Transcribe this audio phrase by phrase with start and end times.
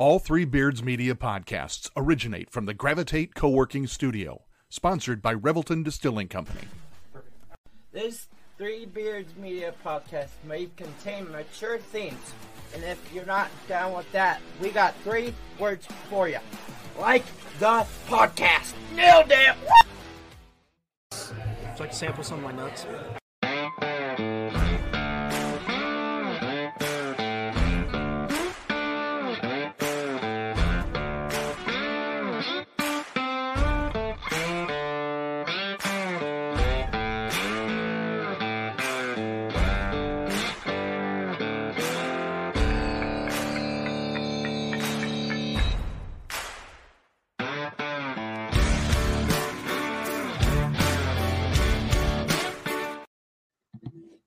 [0.00, 5.84] All Three Beards Media podcasts originate from the Gravitate Co working studio, sponsored by Revelton
[5.84, 6.62] Distilling Company.
[7.92, 12.32] This Three Beards Media podcast may contain mature themes,
[12.72, 16.38] and if you're not down with that, we got three words for you.
[16.98, 17.26] Like
[17.58, 18.72] the podcast.
[18.94, 19.54] Nailed it!
[21.12, 21.36] Would
[21.74, 22.86] you like to sample some of my nuts?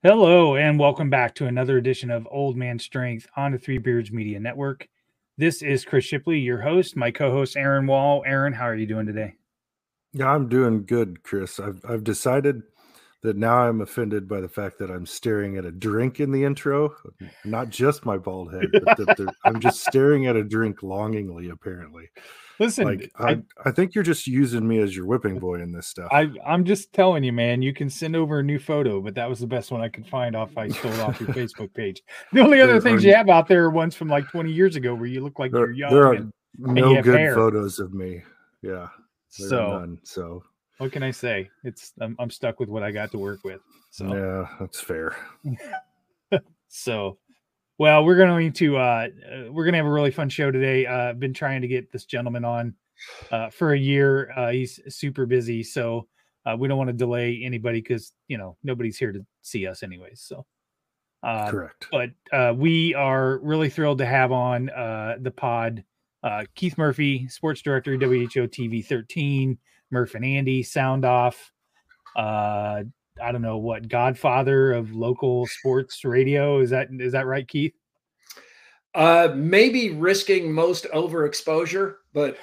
[0.06, 4.12] Hello, and welcome back to another edition of Old Man Strength on the Three Beards
[4.12, 4.90] Media Network.
[5.38, 6.98] This is Chris Shipley, your host.
[6.98, 8.22] My co-host Aaron Wall.
[8.26, 9.36] Aaron, how are you doing today?
[10.12, 11.58] Yeah, I'm doing good, Chris.
[11.58, 12.64] I've I've decided
[13.22, 16.44] that now I'm offended by the fact that I'm staring at a drink in the
[16.44, 16.94] intro,
[17.46, 21.50] not just my bald head, but that I'm just staring at a drink longingly.
[21.50, 22.10] Apparently,
[22.60, 25.72] Listen, like I, I, I, think you're just using me as your whipping boy in
[25.72, 26.10] this stuff.
[26.12, 27.62] I, I'm just telling you, man.
[27.62, 30.08] You can send over a new photo, but that was the best one I could
[30.08, 30.56] find off.
[30.58, 32.04] I stole off your Facebook page.
[32.32, 34.76] The only other there things you have out there are ones from like 20 years
[34.76, 35.94] ago where you look like there, you're young.
[35.94, 37.34] There are and, no and good hair.
[37.34, 38.22] photos of me.
[38.62, 38.88] Yeah.
[39.30, 40.44] So, none, so
[40.78, 41.50] what can I say?
[41.64, 43.62] It's I'm, I'm stuck with what I got to work with.
[43.90, 45.16] So yeah, that's fair.
[46.68, 47.18] so
[47.78, 49.08] well, we're going to uh,
[49.50, 50.86] we're going to have a really fun show today.
[50.86, 52.74] Uh, I've been trying to get this gentleman on
[53.32, 54.32] uh, for a year.
[54.36, 56.08] Uh, he's super busy, so
[56.46, 59.84] uh, we don't want to delay anybody because you know nobody's here to see us
[59.84, 60.22] anyways.
[60.22, 60.46] So
[61.24, 61.88] uh, correct.
[61.92, 65.84] But uh, we are really thrilled to have on uh, the pod
[66.22, 69.58] uh, Keith Murphy, sports director, WHO TV 13,
[69.92, 71.52] Murph and Andy, Sound Off.
[72.16, 72.84] Uh,
[73.22, 77.74] I don't know what Godfather of local sports radio is that is that right, Keith?
[78.96, 82.38] Uh, maybe risking most overexposure, but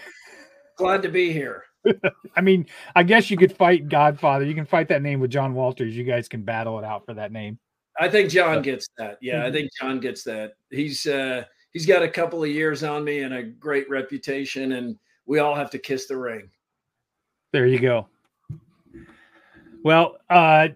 [0.76, 1.64] glad to be here.
[2.36, 4.44] I mean, I guess you could fight Godfather.
[4.44, 5.96] You can fight that name with John Walters.
[5.96, 7.58] You guys can battle it out for that name.
[7.98, 9.18] I think John gets that.
[9.20, 9.54] Yeah, I mm-hmm.
[9.54, 10.52] think John gets that.
[10.70, 14.96] He's uh he's got a couple of years on me and a great reputation, and
[15.26, 16.50] we all have to kiss the ring.
[17.52, 18.08] There you go.
[19.82, 20.68] Well, uh,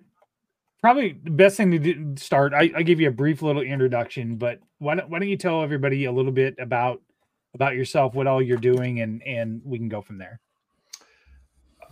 [0.80, 2.52] probably the best thing to do, start.
[2.54, 5.62] I, I give you a brief little introduction, but why don't, why don't you tell
[5.62, 7.00] everybody a little bit about
[7.54, 10.40] about yourself, what all you're doing, and and we can go from there.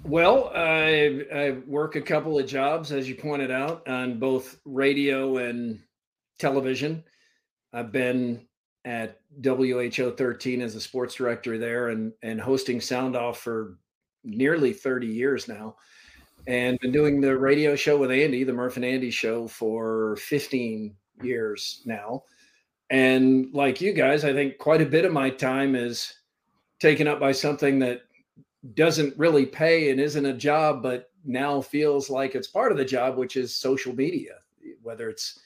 [0.05, 5.37] Well, I, I work a couple of jobs, as you pointed out, on both radio
[5.37, 5.81] and
[6.41, 7.05] television.
[7.73, 8.47] I've been
[8.85, 13.79] at WHO 13 as a sports director there and, and hosting Sound Off for
[14.25, 15.77] nearly 30 years now
[16.47, 20.95] and been doing the radio show with Andy, the Murph and Andy show, for 15
[21.23, 22.25] years now.
[22.91, 26.15] And like you guys, I think quite a bit of my time is
[26.81, 28.03] taken up by something that
[28.75, 32.85] doesn't really pay and isn't a job, but now feels like it's part of the
[32.85, 34.35] job, which is social media,
[34.83, 35.41] whether it's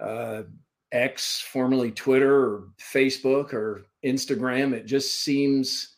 [0.00, 0.42] uh,
[0.92, 4.72] X, formerly Twitter, or Facebook, or Instagram.
[4.72, 5.96] It just seems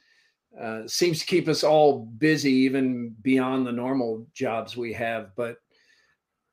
[0.61, 5.57] uh, seems to keep us all busy even beyond the normal jobs we have but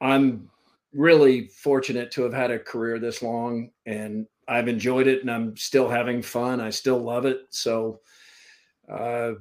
[0.01, 0.49] i'm
[0.93, 5.55] really fortunate to have had a career this long and i've enjoyed it and i'm
[5.55, 6.59] still having fun.
[6.59, 7.41] I still love it.
[7.51, 7.99] So
[8.91, 9.33] uh,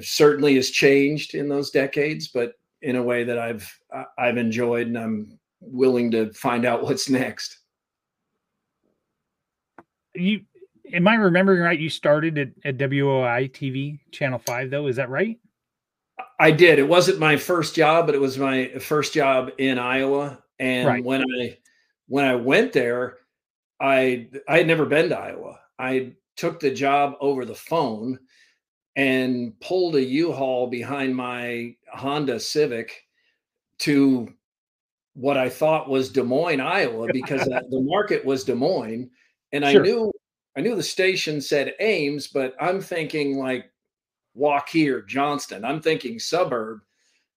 [0.00, 3.78] certainly has changed in those decades but in a way that i've
[4.16, 7.58] i've enjoyed and i'm willing to find out what's next.
[10.14, 10.42] You
[10.94, 11.78] am I remembering right?
[11.78, 14.86] You started at, at WOI TV Channel Five, though.
[14.86, 15.38] Is that right?
[16.38, 16.78] I did.
[16.78, 20.42] It wasn't my first job, but it was my first job in Iowa.
[20.58, 21.04] And right.
[21.04, 21.58] when I
[22.08, 23.18] when I went there,
[23.80, 25.58] I I had never been to Iowa.
[25.78, 28.18] I took the job over the phone
[28.96, 33.04] and pulled a U-Haul behind my Honda Civic
[33.78, 34.32] to
[35.14, 39.10] what I thought was Des Moines, Iowa, because uh, the market was Des Moines.
[39.52, 39.80] And sure.
[39.80, 40.12] I knew
[40.56, 43.70] I knew the station said Ames, but I'm thinking like
[44.36, 45.64] Waukee, Johnston.
[45.64, 46.80] I'm thinking suburb.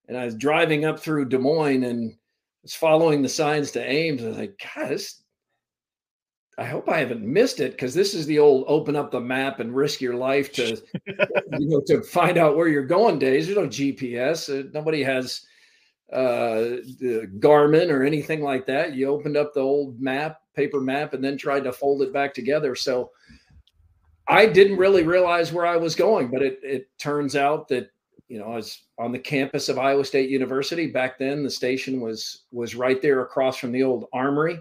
[0.07, 2.15] And I was driving up through Des Moines and
[2.63, 4.23] was following the signs to Ames.
[4.23, 5.21] I was like, God, this,
[6.57, 9.59] I hope I haven't missed it because this is the old open up the map
[9.59, 13.45] and risk your life to, you know, to find out where you're going days.
[13.45, 14.49] There's no GPS.
[14.49, 15.41] Uh, nobody has
[16.11, 18.95] uh, the Garmin or anything like that.
[18.95, 22.33] You opened up the old map, paper map, and then tried to fold it back
[22.33, 22.75] together.
[22.75, 23.11] So
[24.27, 27.89] I didn't really realize where I was going, but it it turns out that
[28.27, 31.43] you know I was on the campus of Iowa State University back then.
[31.43, 34.59] The station was was right there across from the old armory,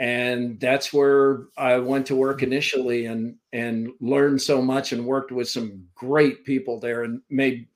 [0.00, 5.30] and that's where I went to work initially and and learned so much and worked
[5.30, 7.68] with some great people there and made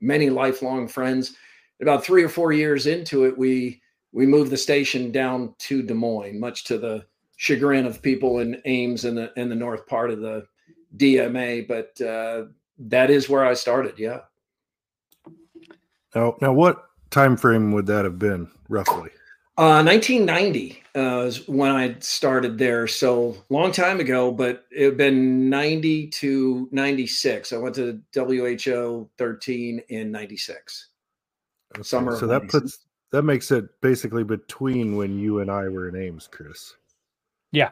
[0.00, 1.34] many lifelong friends.
[1.82, 3.80] About three or four years into it, we
[4.12, 7.04] we moved the station down to Des Moines, much to the
[7.36, 10.46] chagrin of people in Ames and the in the north part of the
[10.96, 12.46] DMA, but uh,
[12.78, 13.98] that is where I started.
[13.98, 14.20] Yeah.
[16.14, 19.10] Now, now, what time frame would that have been roughly?
[19.56, 22.86] Uh, 1990 uh, is when I started there.
[22.86, 27.52] So long time ago, but it had been 90 to 96.
[27.52, 30.88] I went to WHO 13 in 96.
[31.76, 32.52] Okay, Summer So that 96.
[32.52, 32.78] puts
[33.12, 36.74] that makes it basically between when you and I were in Ames, Chris.
[37.52, 37.70] Yeah,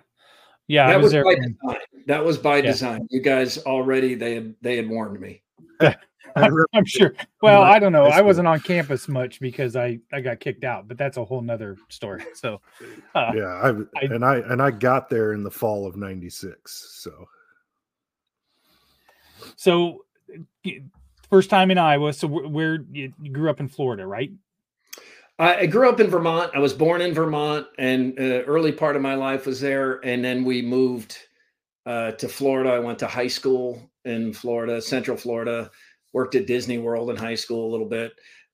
[0.67, 0.87] yeah.
[0.87, 1.25] I that was, was there.
[1.25, 1.56] by design.
[2.06, 2.62] That was by Yeah.
[2.62, 3.06] design.
[3.11, 5.43] You guys already they had they had warned me.
[6.37, 7.14] I'm sure.
[7.40, 8.05] Well, I don't know.
[8.06, 11.41] I wasn't on campus much because I I got kicked out, but that's a whole
[11.41, 12.25] nother story.
[12.34, 12.61] So,
[13.14, 17.00] uh, yeah, I, I- and I and I got there in the fall of '96.
[17.02, 17.29] So
[19.56, 20.05] so
[21.31, 22.12] first time in Iowa.
[22.12, 24.31] So where you, you grew up in Florida, right?
[25.38, 26.50] I, grew up in Vermont.
[26.55, 30.05] I was born in Vermont, and uh, early part of my life was there.
[30.05, 31.17] And then we moved
[31.87, 32.70] uh, to Florida.
[32.70, 35.70] I went to high school in Florida, Central Florida.
[36.12, 38.12] Worked at Disney World in high school a little bit.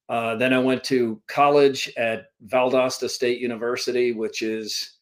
[0.09, 4.99] Uh, then I went to college at Valdosta State University, which is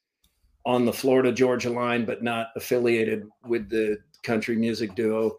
[0.65, 5.37] on the Florida Georgia line, but not affiliated with the country music duo.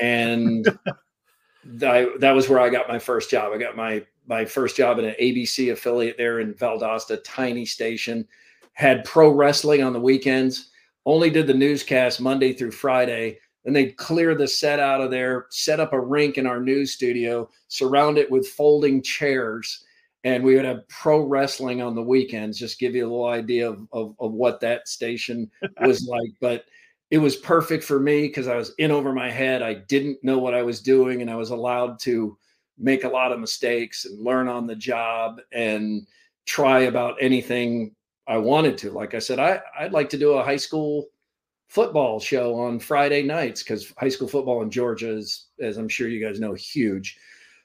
[0.00, 0.66] And
[1.82, 3.52] I, that was where I got my first job.
[3.54, 8.26] I got my my first job at an ABC affiliate there in Valdosta, tiny station.
[8.74, 10.70] Had pro wrestling on the weekends.
[11.06, 13.38] Only did the newscast Monday through Friday.
[13.64, 16.92] Then they'd clear the set out of there, set up a rink in our news
[16.92, 19.84] studio, surround it with folding chairs,
[20.24, 22.58] and we would have pro wrestling on the weekends.
[22.58, 26.30] Just give you a little idea of, of, of what that station was like.
[26.40, 26.66] But
[27.10, 29.62] it was perfect for me because I was in over my head.
[29.62, 32.36] I didn't know what I was doing, and I was allowed to
[32.78, 36.06] make a lot of mistakes and learn on the job and
[36.46, 37.94] try about anything
[38.26, 38.90] I wanted to.
[38.90, 41.08] Like I said, I, I'd like to do a high school
[41.68, 46.08] football show on Friday nights because high school football in Georgia is, as I'm sure
[46.08, 47.18] you guys know, huge.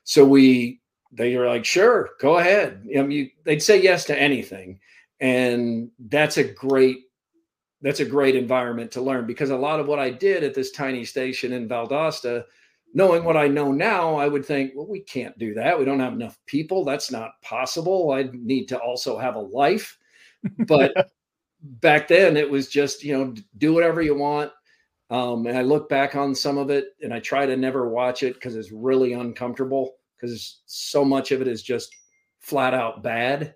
[0.03, 0.81] So we
[1.11, 2.87] they were like, sure, go ahead.
[2.97, 4.79] I mean, you, they'd say yes to anything,
[5.19, 6.97] and that's a great
[7.81, 10.71] that's a great environment to learn because a lot of what I did at this
[10.71, 12.45] tiny station in Valdosta,
[12.93, 15.77] knowing what I know now, I would think, well, we can't do that.
[15.77, 16.85] We don't have enough people.
[16.85, 18.11] That's not possible.
[18.11, 19.97] I need to also have a life.
[20.67, 21.11] But
[21.61, 24.51] back then, it was just, you know, do whatever you want.
[25.09, 28.23] Um, and I look back on some of it and I try to never watch
[28.23, 31.93] it because it's really uncomfortable because so much of it is just
[32.39, 33.55] flat out bad.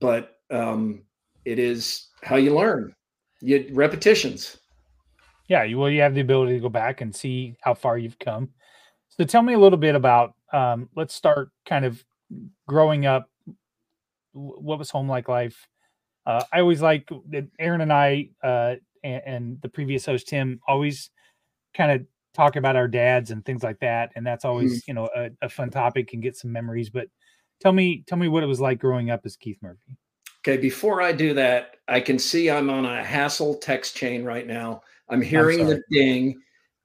[0.00, 1.02] But um,
[1.44, 2.94] it is how you learn.
[3.40, 4.58] You repetitions.
[5.48, 8.18] Yeah, you well, you have the ability to go back and see how far you've
[8.18, 8.50] come.
[9.20, 10.32] So tell me a little bit about.
[10.50, 12.02] Um, let's start kind of
[12.66, 13.28] growing up.
[14.32, 15.68] What was home like life?
[16.24, 20.58] Uh, I always like that Aaron and I uh, and, and the previous host Tim
[20.66, 21.10] always
[21.76, 25.10] kind of talk about our dads and things like that, and that's always you know
[25.14, 26.88] a, a fun topic and get some memories.
[26.88, 27.08] But
[27.60, 29.98] tell me, tell me what it was like growing up as Keith Murphy.
[30.38, 34.46] Okay, before I do that, I can see I'm on a Hassel text chain right
[34.46, 34.80] now.
[35.10, 35.82] I'm hearing the sorry.
[35.90, 36.40] ding.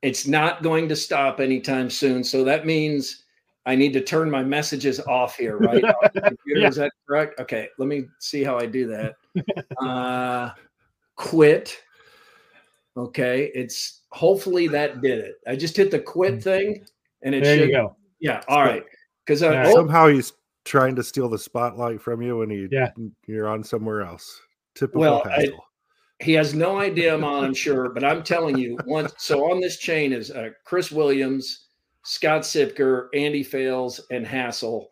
[0.06, 2.24] It's not going to stop anytime soon.
[2.24, 3.24] So that means
[3.66, 5.84] I need to turn my messages off here, right?
[5.84, 6.68] Off computer, Yeah.
[6.68, 7.40] Is that correct?
[7.40, 9.16] Okay, let me see how I do that.
[9.84, 10.52] Uh,
[11.16, 11.82] quit.
[12.98, 15.36] Okay, it's hopefully that did it.
[15.48, 16.86] I just hit the quit thing
[17.24, 17.44] and it.
[17.44, 17.68] There should.
[17.70, 17.96] you go.
[18.20, 18.84] Yeah, all right.
[19.26, 19.68] Because All I right.
[19.68, 20.34] oh, somehow he's
[20.66, 22.92] trying to steal the spotlight from you when he Yeah.
[23.28, 24.40] you're on somewhere else.
[24.76, 25.66] Typical Well, I- Hassel.
[26.20, 30.14] He has no idea I'm sure, but I'm telling you, once so on this chain
[30.14, 31.68] is uh, Chris Williams,
[32.06, 34.90] Scott Siepker, Andy Fales, and Hassel.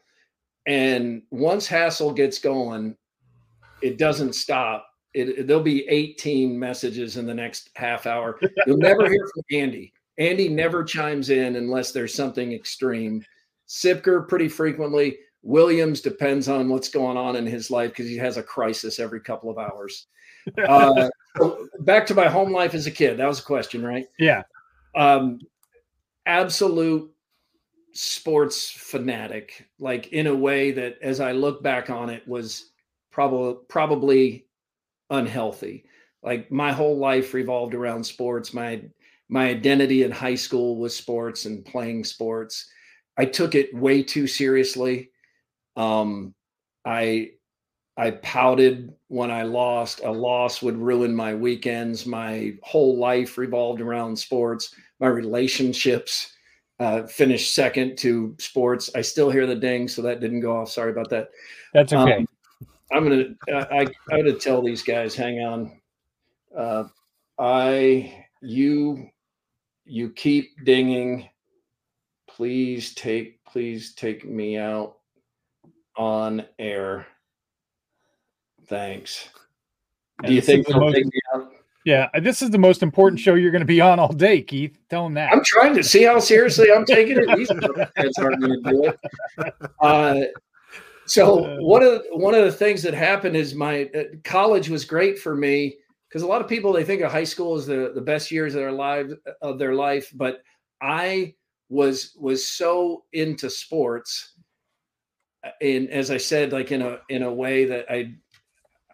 [0.68, 2.96] And once Hassel gets going,
[3.82, 4.88] it doesn't stop.
[5.14, 8.40] It, it- there'll be 18 messages in the next half hour.
[8.68, 9.94] You'll never hear from Andy.
[10.18, 13.24] Andy never chimes in unless there's something extreme.
[13.68, 15.18] Siepker pretty frequently.
[15.42, 19.20] Williams depends on what's going on in his life because he has a crisis every
[19.20, 20.08] couple of hours.
[21.36, 23.18] Uh, back to my home life as a kid.
[23.18, 24.06] That was a question, right?
[24.20, 24.44] Yeah.
[24.94, 25.40] Um,
[26.28, 27.12] absolute
[27.94, 32.72] sports fanatic, like in a way that, as I look back on it, was
[33.12, 34.46] probably probably
[35.10, 35.86] unhealthy.
[36.22, 38.54] Like my whole life revolved around sports.
[38.54, 38.84] My
[39.30, 42.70] my identity in high school was sports and playing sports.
[43.18, 45.12] I took it way too seriously.
[45.76, 46.34] Um,
[46.86, 47.32] I
[47.96, 50.02] I pouted when I lost.
[50.04, 52.06] A loss would ruin my weekends.
[52.06, 54.76] My whole life revolved around sports.
[55.00, 56.34] My relationships
[56.80, 58.90] uh, finished second to sports.
[58.96, 60.72] I still hear the ding, so that didn't go off.
[60.72, 61.30] Sorry about that.
[61.74, 62.18] That's okay.
[62.18, 62.28] Um,
[62.92, 63.26] I'm gonna.
[63.72, 65.16] I, I gotta tell these guys.
[65.16, 65.80] Hang on.
[66.56, 66.86] Uh,
[67.40, 69.10] I you
[69.86, 71.30] you keep dinging.
[72.28, 74.98] Please take please take me out
[75.96, 77.08] on air.
[78.68, 79.30] Thanks.
[80.20, 81.52] And Do you think the they'll most- take me out?
[81.86, 84.80] Yeah, this is the most important show you're going to be on all day, Keith.
[84.90, 85.34] Tell him that.
[85.34, 87.36] I'm trying to see how seriously I'm taking it.
[87.36, 89.54] These guys aren't going to do it.
[89.82, 90.22] Uh,
[91.06, 95.20] so one of one of the things that happened is my uh, college was great
[95.20, 95.76] for me
[96.08, 98.56] because a lot of people they think of high school as the the best years
[98.56, 100.42] of their lives of their life, but
[100.82, 101.36] I
[101.68, 104.36] was was so into sports,
[105.60, 108.14] and as I said, like in a in a way that I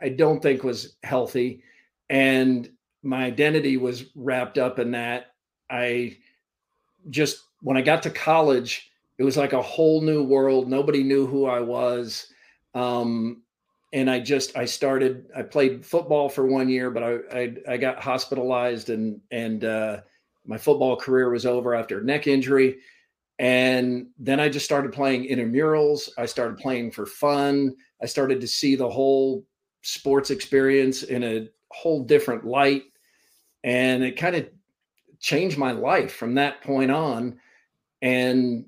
[0.02, 1.64] I don't think was healthy,
[2.10, 2.70] and
[3.04, 5.28] my identity was wrapped up in that.
[5.70, 6.18] I
[7.10, 10.70] just when I got to college, it was like a whole new world.
[10.70, 12.28] Nobody knew who I was.
[12.74, 13.44] Um,
[13.92, 17.78] and I just I started I played football for one year, but I I, I
[17.78, 20.02] got hospitalized and and uh,
[20.46, 22.78] my football career was over after a neck injury.
[23.40, 26.10] And then I just started playing intramurals.
[26.18, 27.76] I started playing for fun.
[28.02, 29.46] I started to see the whole
[29.82, 32.84] sports experience in a whole different light.
[33.64, 34.50] And it kind of
[35.20, 37.40] changed my life from that point on.
[38.02, 38.66] And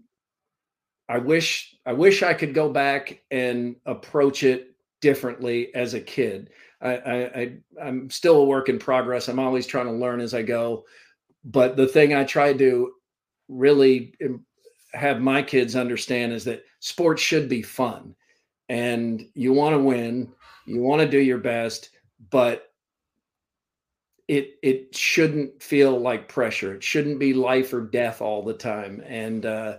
[1.08, 6.52] I wish I wish I could go back and approach it differently as a kid.
[6.82, 9.28] I, I, I I'm still a work in progress.
[9.28, 10.86] I'm always trying to learn as I go.
[11.44, 12.94] But the thing I try to
[13.50, 14.14] really
[14.94, 18.16] have my kids understand is that sports should be fun,
[18.70, 20.32] and you want to win,
[20.66, 21.90] you want to do your best,
[22.30, 22.72] but
[24.28, 26.76] it it shouldn't feel like pressure.
[26.76, 29.78] It shouldn't be life or death all the time, and uh,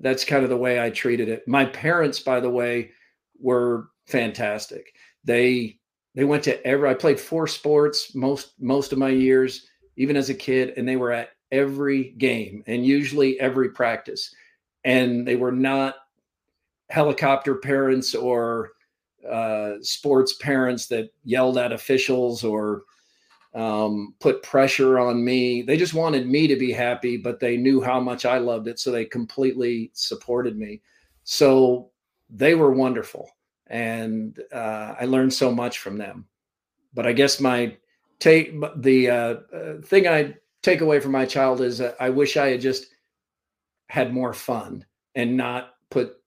[0.00, 1.46] that's kind of the way I treated it.
[1.48, 2.92] My parents, by the way,
[3.40, 4.94] were fantastic.
[5.24, 5.78] They
[6.14, 6.88] they went to every.
[6.88, 9.66] I played four sports most most of my years,
[9.96, 14.34] even as a kid, and they were at every game and usually every practice.
[14.84, 15.96] And they were not
[16.90, 18.70] helicopter parents or
[19.28, 22.82] uh, sports parents that yelled at officials or
[23.54, 25.62] um, put pressure on me.
[25.62, 28.78] They just wanted me to be happy, but they knew how much I loved it,
[28.78, 30.82] so they completely supported me.
[31.24, 31.90] So
[32.30, 33.30] they were wonderful,
[33.66, 36.26] and uh, I learned so much from them.
[36.94, 37.76] But I guess my
[38.18, 42.48] take the uh, uh, thing I take away from my child is I wish I
[42.48, 42.86] had just
[43.88, 44.84] had more fun
[45.14, 46.17] and not put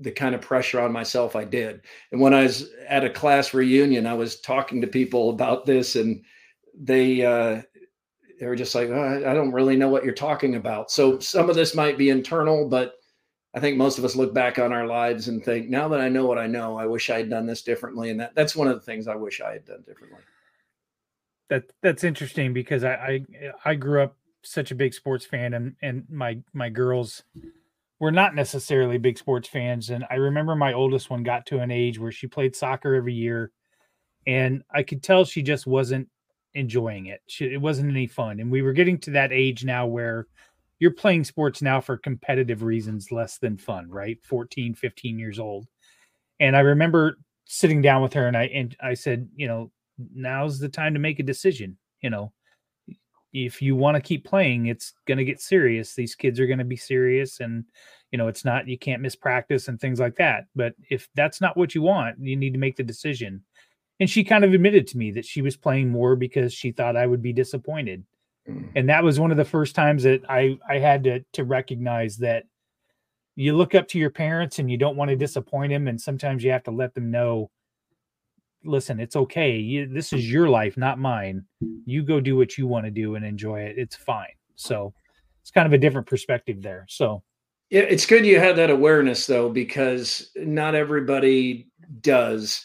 [0.00, 1.82] the kind of pressure on myself I did.
[2.10, 5.94] And when I was at a class reunion, I was talking to people about this
[5.96, 6.24] and
[6.78, 7.62] they uh,
[8.38, 10.90] they were just like, oh, I don't really know what you're talking about.
[10.90, 12.94] So some of this might be internal, but
[13.54, 16.08] I think most of us look back on our lives and think, now that I
[16.08, 18.10] know what I know, I wish I had done this differently.
[18.10, 20.20] And that that's one of the things I wish I had done differently.
[21.50, 23.24] that that's interesting because I, I
[23.66, 27.24] I grew up such a big sports fan and and my my girls
[28.00, 31.70] were not necessarily big sports fans and I remember my oldest one got to an
[31.70, 33.52] age where she played soccer every year
[34.26, 36.08] and I could tell she just wasn't
[36.54, 37.20] enjoying it.
[37.26, 40.26] She, it wasn't any fun and we were getting to that age now where
[40.80, 44.18] you're playing sports now for competitive reasons less than fun, right?
[44.24, 45.66] 14, 15 years old.
[46.40, 49.70] And I remember sitting down with her and I and I said, you know,
[50.14, 51.76] now's the time to make a decision.
[52.00, 52.32] You know,
[53.32, 55.94] if you want to keep playing, it's going to get serious.
[55.94, 57.64] These kids are going to be serious, and
[58.10, 60.44] you know, it's not you can't miss practice and things like that.
[60.54, 63.42] But if that's not what you want, you need to make the decision.
[64.00, 66.96] And she kind of admitted to me that she was playing more because she thought
[66.96, 68.04] I would be disappointed.
[68.48, 68.70] Mm.
[68.74, 72.16] And that was one of the first times that I I had to to recognize
[72.18, 72.44] that
[73.36, 76.42] you look up to your parents and you don't want to disappoint them, and sometimes
[76.42, 77.50] you have to let them know
[78.64, 79.56] listen, it's okay.
[79.56, 81.44] You, this is your life, not mine.
[81.86, 83.76] You go do what you want to do and enjoy it.
[83.78, 84.34] It's fine.
[84.56, 84.92] So
[85.42, 86.86] it's kind of a different perspective there.
[86.88, 87.22] So
[87.70, 91.68] Yeah, it's good you had that awareness though, because not everybody
[92.00, 92.64] does.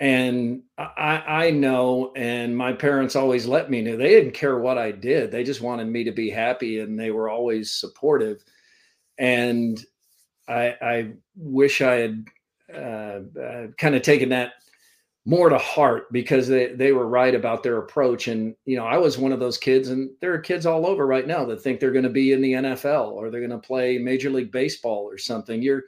[0.00, 4.76] And I, I know, and my parents always let me know they didn't care what
[4.76, 5.30] I did.
[5.30, 8.42] They just wanted me to be happy and they were always supportive.
[9.18, 9.80] And
[10.48, 12.24] I, I wish I had
[12.74, 14.54] uh, uh, kind of taken that
[15.24, 18.26] more to heart because they, they were right about their approach.
[18.26, 21.06] And, you know, I was one of those kids, and there are kids all over
[21.06, 23.58] right now that think they're going to be in the NFL or they're going to
[23.58, 25.62] play Major League Baseball or something.
[25.62, 25.84] You're,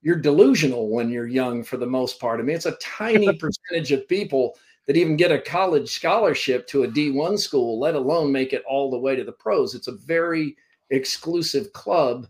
[0.00, 2.40] you're delusional when you're young for the most part.
[2.40, 4.56] I mean, it's a tiny percentage of people
[4.86, 8.90] that even get a college scholarship to a D1 school, let alone make it all
[8.90, 9.74] the way to the pros.
[9.74, 10.56] It's a very
[10.88, 12.26] exclusive club.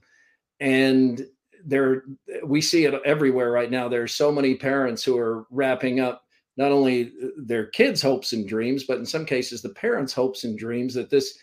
[0.59, 1.25] And
[1.65, 2.05] there
[2.45, 3.89] we see it everywhere right now.
[3.89, 6.25] There are so many parents who are wrapping up
[6.61, 10.59] not only their kids' hopes and dreams, but in some cases the parents' hopes and
[10.59, 11.39] dreams that this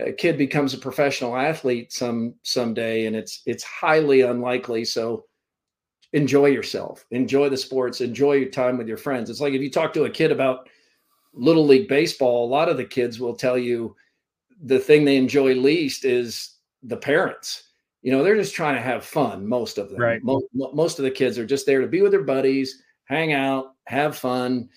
[0.00, 4.86] uh, kid becomes a professional athlete some someday, and it's it's highly unlikely.
[4.86, 5.26] So
[6.14, 9.28] enjoy yourself, enjoy the sports, enjoy your time with your friends.
[9.28, 10.70] It's like if you talk to a kid about
[11.34, 13.94] little league baseball, a lot of the kids will tell you
[14.62, 17.64] the thing they enjoy least is the parents.
[18.00, 19.46] You know, they're just trying to have fun.
[19.46, 20.24] Most of them, right?
[20.24, 23.74] Most, most of the kids are just there to be with their buddies, hang out,
[23.86, 24.68] have fun,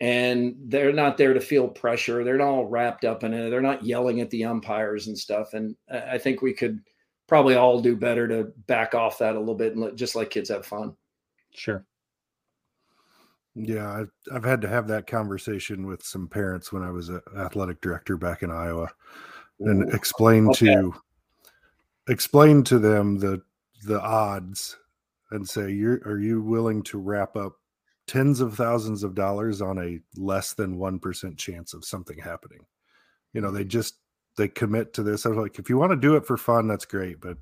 [0.00, 2.22] and they're not there to feel pressure.
[2.22, 3.50] They're not all wrapped up in it.
[3.50, 5.54] They're not yelling at the umpires and stuff.
[5.54, 6.80] And I think we could
[7.26, 10.30] probably all do better to back off that a little bit and let, just let
[10.30, 10.94] kids have fun.
[11.52, 11.84] Sure.
[13.54, 17.22] Yeah, I've, I've had to have that conversation with some parents when I was an
[17.38, 18.90] athletic director back in Iowa,
[19.60, 20.66] and Ooh, explain okay.
[20.66, 20.94] to
[22.06, 23.40] explain to them the
[23.86, 24.76] the odds,
[25.30, 27.54] and say, "You're are you willing to wrap up
[28.06, 32.64] tens of thousands of dollars on a less than one percent chance of something happening?"
[33.32, 33.68] You know, they mm.
[33.68, 33.96] just
[34.36, 35.26] they commit to this.
[35.26, 37.38] I was like, if you want to do it for fun, that's great, but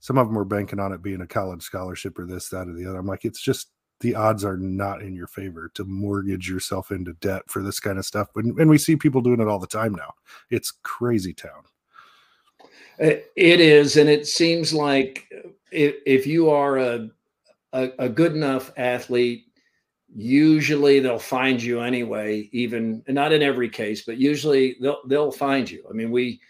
[0.00, 2.72] some of them were banking on it being a college scholarship or this, that, or
[2.72, 2.98] the other.
[2.98, 3.68] I'm like, it's just
[4.00, 7.98] the odds are not in your favor to mortgage yourself into debt for this kind
[7.98, 8.28] of stuff.
[8.34, 10.14] But and we see people doing it all the time now.
[10.50, 11.64] It's crazy town.
[12.98, 17.08] It is, and it seems like uh, if, if you are a,
[17.72, 19.46] a, a good enough athlete,
[20.14, 22.48] usually they'll find you anyway.
[22.52, 25.84] Even not in every case, but usually they'll they'll find you.
[25.88, 26.40] I mean, we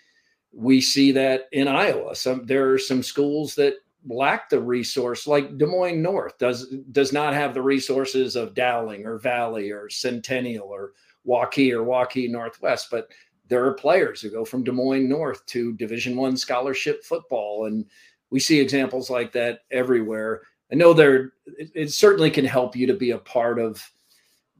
[0.52, 2.14] we see that in Iowa.
[2.14, 3.74] Some there are some schools that
[4.08, 9.06] lack the resource, like Des Moines North does does not have the resources of Dowling
[9.06, 10.92] or Valley or Centennial or
[11.26, 13.08] Waukee or Waukee Northwest, but
[13.48, 17.84] there are players who go from Des Moines North to Division One scholarship football, and
[18.30, 20.42] we see examples like that everywhere.
[20.72, 23.88] I know there it, it certainly can help you to be a part of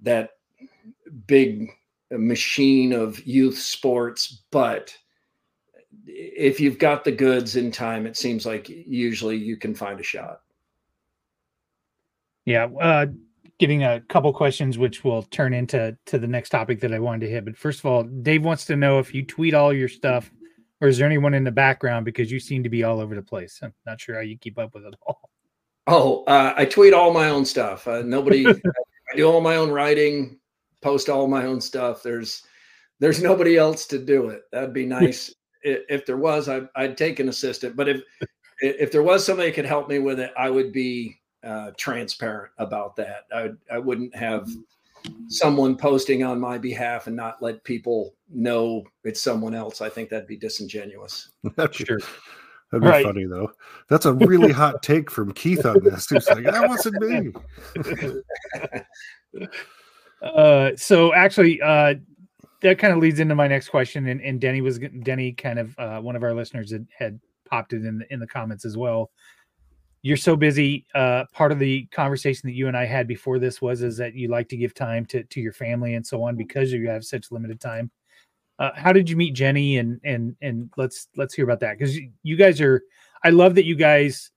[0.03, 0.31] that
[1.27, 1.70] big
[2.11, 4.96] machine of youth sports, but
[6.07, 10.05] if you've got the goods in time, it seems like usually you can find a
[10.05, 10.40] shot.
[12.44, 13.07] Yeah, uh,
[13.59, 17.27] getting a couple questions, which will turn into to the next topic that I wanted
[17.27, 17.44] to hit.
[17.44, 20.31] But first of all, Dave wants to know if you tweet all your stuff,
[20.81, 23.23] or is there anyone in the background because you seem to be all over the
[23.23, 23.61] place.
[23.62, 25.30] I'm not sure how you keep up with it all.
[25.92, 27.88] Oh, uh, I tweet all my own stuff.
[27.88, 28.46] Uh, nobody,
[29.12, 30.38] I do all my own writing,
[30.81, 32.03] post all my own stuff.
[32.03, 32.44] There's,
[33.00, 34.42] there's nobody else to do it.
[34.53, 35.35] That'd be nice.
[35.62, 37.74] if, there was, I, I'd take an assistant.
[37.74, 38.03] But if,
[38.61, 42.53] if there was somebody who could help me with it, I would be uh, transparent
[42.59, 43.24] about that.
[43.35, 44.48] I, I wouldn't have
[45.26, 49.81] someone posting on my behalf and not let people know it's someone else.
[49.81, 51.31] I think that'd be disingenuous.
[51.57, 51.98] That'd be, Sure.
[52.71, 53.05] That'd be Right.
[53.05, 53.53] funny though.
[53.89, 56.09] That's a really hot take from Keith on this.
[56.09, 57.33] He's like, that wasn't me.
[60.23, 61.95] Uh, so actually, uh,
[62.61, 65.79] that kind of leads into my next question, and, and Denny was Denny, kind of
[65.79, 68.77] uh, one of our listeners had, had popped it in the, in the comments as
[68.77, 69.11] well.
[70.03, 70.87] You're so busy.
[70.95, 74.15] Uh, part of the conversation that you and I had before this was is that
[74.15, 77.05] you like to give time to to your family and so on because you have
[77.05, 77.91] such limited time.
[78.61, 79.79] Uh, how did you meet Jenny?
[79.79, 82.83] And and and let's let's hear about that because you, guys are.
[83.25, 84.31] I love that you guys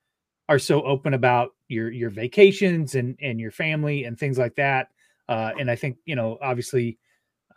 [0.48, 4.88] are so open about your your vacations and and your family and things like that.
[5.28, 6.98] Uh, and I think you know, obviously,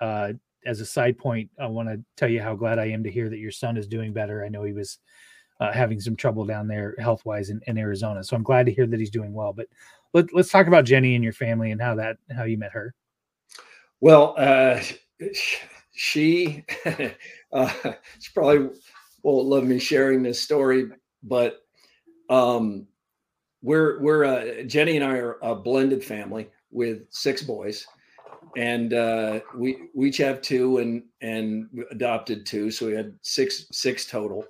[0.00, 0.32] uh,
[0.66, 3.30] as a side point, I want to tell you how glad I am to hear
[3.30, 4.44] that your son is doing better.
[4.44, 4.98] I know he was
[5.60, 8.72] uh, having some trouble down there health wise in, in Arizona, so I'm glad to
[8.72, 9.52] hear that he's doing well.
[9.52, 9.68] But
[10.14, 12.92] let, let's talk about Jenny and your family and how that how you met her.
[14.00, 14.82] Well, uh,
[15.96, 16.62] she
[17.52, 17.72] uh,
[18.18, 18.68] she probably
[19.22, 20.90] won't love me sharing this story,
[21.22, 21.62] but
[22.28, 22.86] um,
[23.62, 27.86] we're we're uh, Jenny and I are a blended family with six boys,
[28.56, 33.66] and uh, we we each have two and and adopted two, so we had six
[33.72, 34.44] six total.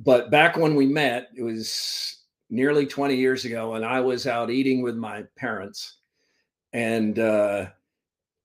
[0.00, 4.50] But back when we met, it was nearly 20 years ago, and I was out
[4.50, 5.98] eating with my parents,
[6.72, 7.66] and uh,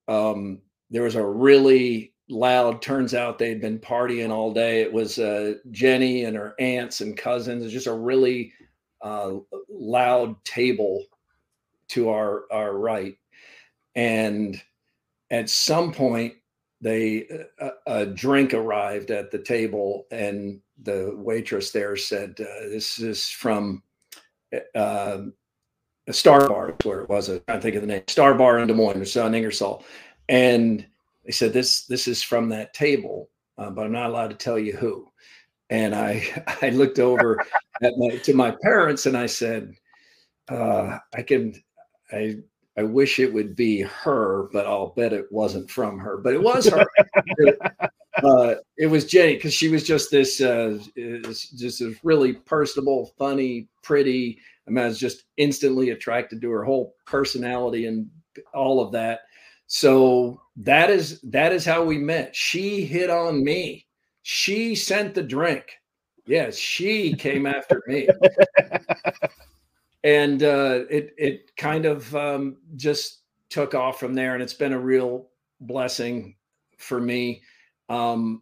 [0.07, 0.61] um,
[0.91, 2.81] there was a really loud.
[2.81, 4.81] Turns out they'd been partying all day.
[4.81, 7.63] It was uh, Jenny and her aunts and cousins.
[7.63, 8.53] It's just a really
[9.01, 9.35] uh,
[9.69, 11.03] loud table
[11.89, 13.17] to our our right,
[13.95, 14.61] and
[15.31, 16.33] at some point
[16.81, 17.27] they
[17.59, 23.29] a, a, drink arrived at the table and the waitress there said uh, this is
[23.29, 23.81] from
[24.75, 25.21] uh,
[26.11, 29.01] star bar where it was i think of the name star bar in des moines
[29.01, 29.83] it's on ingersoll
[30.27, 30.85] and
[31.25, 34.59] they said this this is from that table uh, but i'm not allowed to tell
[34.59, 35.07] you who
[35.69, 36.23] and i
[36.61, 37.39] i looked over
[37.81, 39.73] at my to my parents and i said
[40.49, 41.53] uh, i can
[42.11, 42.35] i
[42.77, 46.17] I wish it would be her, but I'll bet it wasn't from her.
[46.17, 46.85] But it was her.
[48.23, 53.67] uh, it was Jenny because she was just this, uh, just this really personable, funny,
[53.83, 54.39] pretty.
[54.67, 58.09] I mean, I was just instantly attracted to her whole personality and
[58.55, 59.21] all of that.
[59.67, 62.35] So that is that is how we met.
[62.35, 63.87] She hit on me.
[64.21, 65.65] She sent the drink.
[66.25, 68.07] Yes, she came after me
[70.03, 74.73] and uh, it it kind of um, just took off from there, and it's been
[74.73, 75.29] a real
[75.61, 76.35] blessing
[76.77, 77.41] for me.
[77.89, 78.41] Um,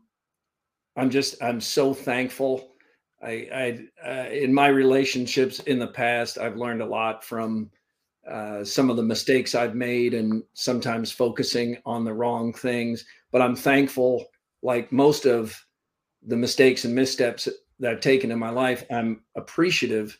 [0.97, 2.71] I'm just I'm so thankful.
[3.23, 7.69] I, I uh, in my relationships in the past, I've learned a lot from
[8.29, 13.05] uh, some of the mistakes I've made, and sometimes focusing on the wrong things.
[13.31, 14.25] But I'm thankful,
[14.61, 15.55] like most of
[16.23, 17.47] the mistakes and missteps
[17.79, 20.17] that I've taken in my life, I'm appreciative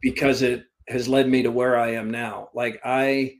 [0.00, 2.48] because it has led me to where I am now.
[2.54, 3.36] Like I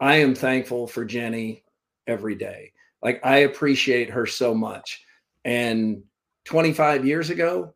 [0.00, 1.64] I am thankful for Jenny
[2.06, 2.72] every day.
[3.02, 5.04] Like I appreciate her so much.
[5.44, 6.02] And
[6.44, 7.74] 25 years ago,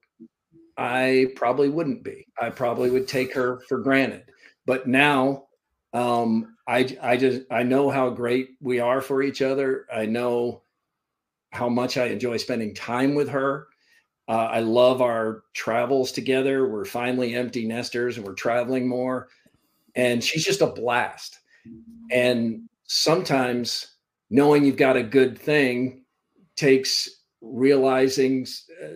[0.76, 2.26] I probably wouldn't be.
[2.40, 4.24] I probably would take her for granted.
[4.66, 5.44] But now
[5.92, 9.86] um I I just I know how great we are for each other.
[9.94, 10.62] I know
[11.50, 13.68] how much I enjoy spending time with her.
[14.28, 16.68] Uh, I love our travels together.
[16.68, 19.28] We're finally empty nesters and we're traveling more.
[19.94, 21.40] And she's just a blast.
[22.10, 23.96] And sometimes
[24.30, 26.04] knowing you've got a good thing
[26.56, 27.08] takes
[27.42, 28.46] realizing
[28.82, 28.88] uh,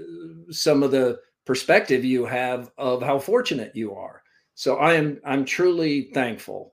[0.51, 4.23] some of the perspective you have of how fortunate you are.
[4.55, 6.73] So I am I'm truly thankful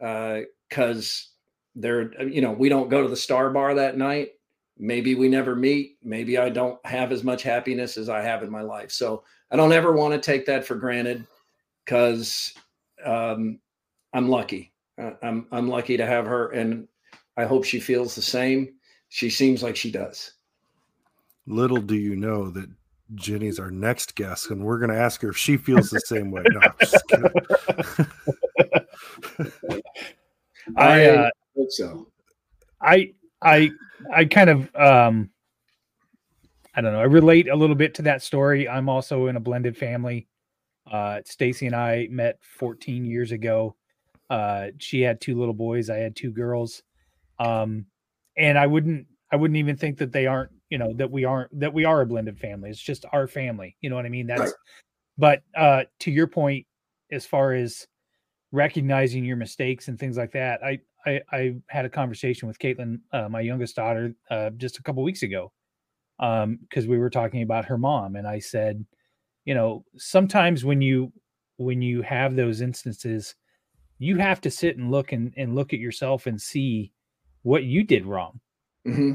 [0.00, 4.30] because uh, there you know we don't go to the Star Bar that night.
[4.78, 5.98] Maybe we never meet.
[6.02, 8.90] Maybe i don't have as much happiness as i have in my life.
[8.90, 11.26] So i don't ever want to take that for granted
[11.84, 12.54] because
[13.04, 13.60] um,
[14.12, 14.72] i'm lucky.
[15.00, 16.88] Uh, i'm i'm lucky to have her and
[17.36, 18.74] i hope she feels the same.
[19.08, 20.32] She seems like she does.
[21.46, 22.68] Little do you know that
[23.16, 26.30] jenny's our next guest and we're going to ask her if she feels the same
[26.30, 26.44] way.
[26.46, 26.60] No,
[30.76, 32.06] i uh, hope so
[32.80, 33.70] i I
[34.12, 35.30] I kind of um
[36.74, 37.00] I don't know.
[37.00, 38.68] I relate a little bit to that story.
[38.68, 40.28] I'm also in a blended family.
[40.90, 43.76] Uh Stacy and I met 14 years ago.
[44.28, 46.82] Uh she had two little boys, I had two girls.
[47.38, 47.86] Um
[48.36, 51.58] and I wouldn't I wouldn't even think that they aren't, you know, that we aren't
[51.60, 52.70] that we are a blended family.
[52.70, 53.76] It's just our family.
[53.80, 54.26] You know what I mean?
[54.26, 54.52] That's right.
[55.18, 56.66] but uh to your point
[57.10, 57.86] as far as
[58.52, 63.00] recognizing your mistakes and things like that, I I, I had a conversation with Caitlin,
[63.12, 65.50] uh, my youngest daughter, uh, just a couple weeks ago,
[66.18, 68.84] because um, we were talking about her mom, and I said,
[69.44, 71.12] you know, sometimes when you
[71.56, 73.34] when you have those instances,
[73.98, 76.92] you have to sit and look and, and look at yourself and see
[77.42, 78.40] what you did wrong,
[78.86, 79.12] mm-hmm.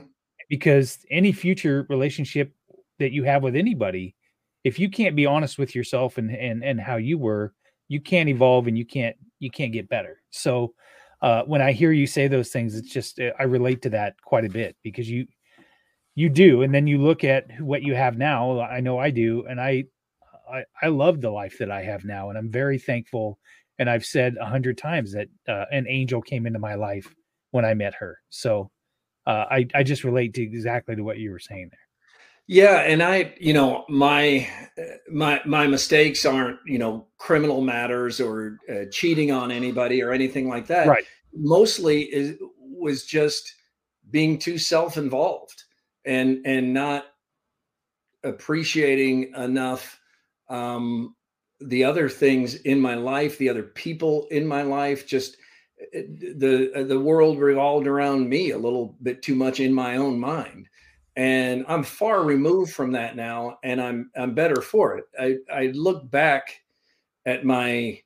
[0.50, 2.54] because any future relationship
[3.00, 4.16] that you have with anybody,
[4.64, 7.54] if you can't be honest with yourself and and and how you were,
[7.88, 10.22] you can't evolve and you can't you can't get better.
[10.30, 10.74] So
[11.22, 14.46] uh, when I hear you say those things, it's just I relate to that quite
[14.46, 15.28] a bit because you
[16.16, 18.62] you do, and then you look at what you have now.
[18.62, 19.86] I know I do, and I
[20.52, 23.40] I, I love the life that I have now, and I'm very thankful.
[23.78, 27.14] And I've said a hundred times that uh, an angel came into my life
[27.52, 28.20] when I met her.
[28.30, 28.72] So
[29.28, 31.85] uh, I I just relate to exactly to what you were saying there.
[32.48, 34.48] Yeah, and I, you know, my
[35.12, 40.48] my my mistakes aren't, you know, criminal matters or uh, cheating on anybody or anything
[40.48, 40.88] like that.
[40.88, 41.06] Right.
[41.34, 43.52] Mostly is was just
[44.12, 45.64] being too self-involved
[46.06, 47.06] and and not
[48.24, 50.00] appreciating enough
[50.50, 51.16] um
[51.62, 55.38] the other things in my life, the other people in my life, just
[55.96, 56.02] uh,
[56.38, 60.68] the the world revolved around me a little bit too much in my own mind
[61.16, 65.06] and I'm far removed from that now, and I'm I'm better for it.
[65.20, 66.60] I I look back
[67.26, 68.00] at my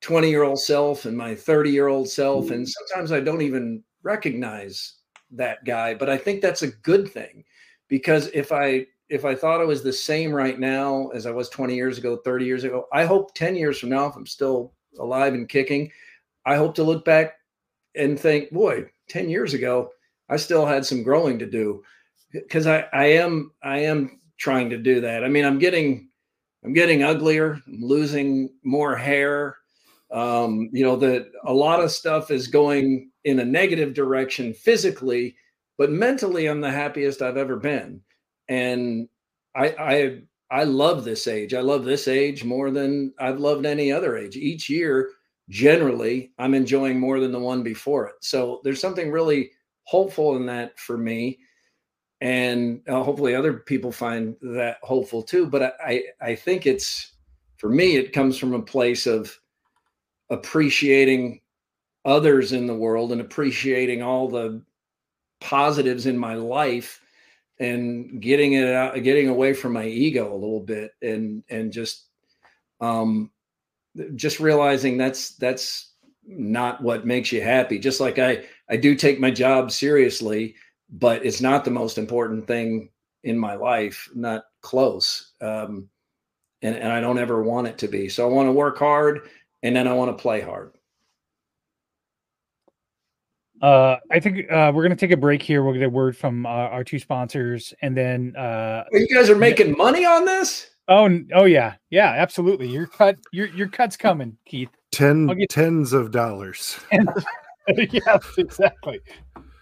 [0.00, 3.82] 20 year old self and my 30 year old self, and sometimes I don't even
[4.02, 4.94] recognize
[5.32, 5.94] that guy.
[5.94, 7.44] But I think that's a good thing
[7.88, 11.48] because if I if I thought I was the same right now as I was
[11.48, 14.72] 20 years ago, 30 years ago, I hope 10 years from now, if I'm still
[14.98, 15.92] alive and kicking,
[16.44, 17.34] I hope to look back
[17.94, 19.90] and think, boy, 10 years ago,
[20.28, 21.84] I still had some growing to do
[22.32, 25.24] because I, I am I am trying to do that.
[25.24, 26.08] I mean, I'm getting
[26.64, 29.56] I'm getting uglier, I'm losing more hair.
[30.12, 35.36] Um, you know, that a lot of stuff is going in a negative direction physically,
[35.78, 38.02] but mentally I'm the happiest I've ever been.
[38.48, 39.08] And
[39.56, 41.54] I I I love this age.
[41.54, 44.36] I love this age more than I've loved any other age.
[44.36, 45.10] Each year,
[45.48, 48.14] generally, I'm enjoying more than the one before it.
[48.20, 49.50] So there's something really
[49.84, 51.38] hopeful in that for me.
[52.20, 55.46] And uh, hopefully other people find that hopeful too.
[55.46, 57.12] But I, I think it's,
[57.58, 59.38] for me, it comes from a place of
[60.30, 61.40] appreciating
[62.04, 64.62] others in the world and appreciating all the
[65.40, 67.00] positives in my life
[67.58, 72.06] and getting it out getting away from my ego a little bit and and just
[72.80, 73.30] um
[74.14, 75.92] just realizing that's that's
[76.26, 80.54] not what makes you happy just like i i do take my job seriously
[80.90, 82.88] but it's not the most important thing
[83.24, 85.88] in my life not close um
[86.62, 89.28] and, and i don't ever want it to be so i want to work hard
[89.62, 90.72] and then i want to play hard
[93.62, 95.62] uh, I think uh, we're gonna take a break here.
[95.62, 99.36] We'll get a word from uh, our two sponsors, and then uh, you guys are
[99.36, 100.70] making money on this.
[100.88, 102.68] Oh, oh yeah, yeah, absolutely.
[102.68, 104.68] Your cut, your your cut's coming, Keith.
[104.92, 105.48] Ten get...
[105.48, 106.78] tens of dollars.
[107.68, 109.00] yes, exactly.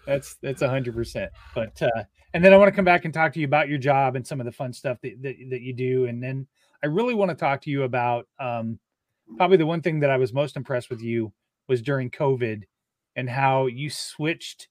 [0.05, 1.31] That's that's a hundred percent.
[1.53, 3.77] But uh, and then I want to come back and talk to you about your
[3.77, 6.47] job and some of the fun stuff that that, that you do, and then
[6.83, 8.79] I really want to talk to you about um,
[9.37, 11.33] probably the one thing that I was most impressed with you
[11.67, 12.63] was during COVID
[13.15, 14.67] and how you switched,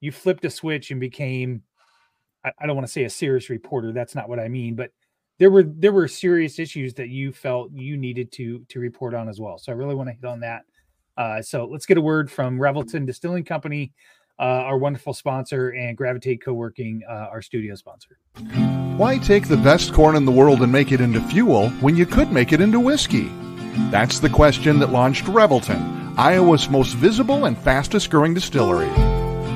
[0.00, 1.62] you flipped a switch and became,
[2.44, 3.92] I, I don't want to say a serious reporter.
[3.92, 4.90] That's not what I mean, but
[5.38, 9.28] there were there were serious issues that you felt you needed to to report on
[9.28, 9.58] as well.
[9.58, 10.62] So I really want to hit on that.
[11.16, 13.92] Uh, so let's get a word from Revelton Distilling Company,
[14.38, 18.18] uh, our wonderful sponsor, and Gravitate Co-working, uh, our studio sponsor.
[18.96, 22.06] Why take the best corn in the world and make it into fuel when you
[22.06, 23.30] could make it into whiskey?
[23.90, 28.90] That's the question that launched Revelton Iowa's most visible and fastest growing distillery.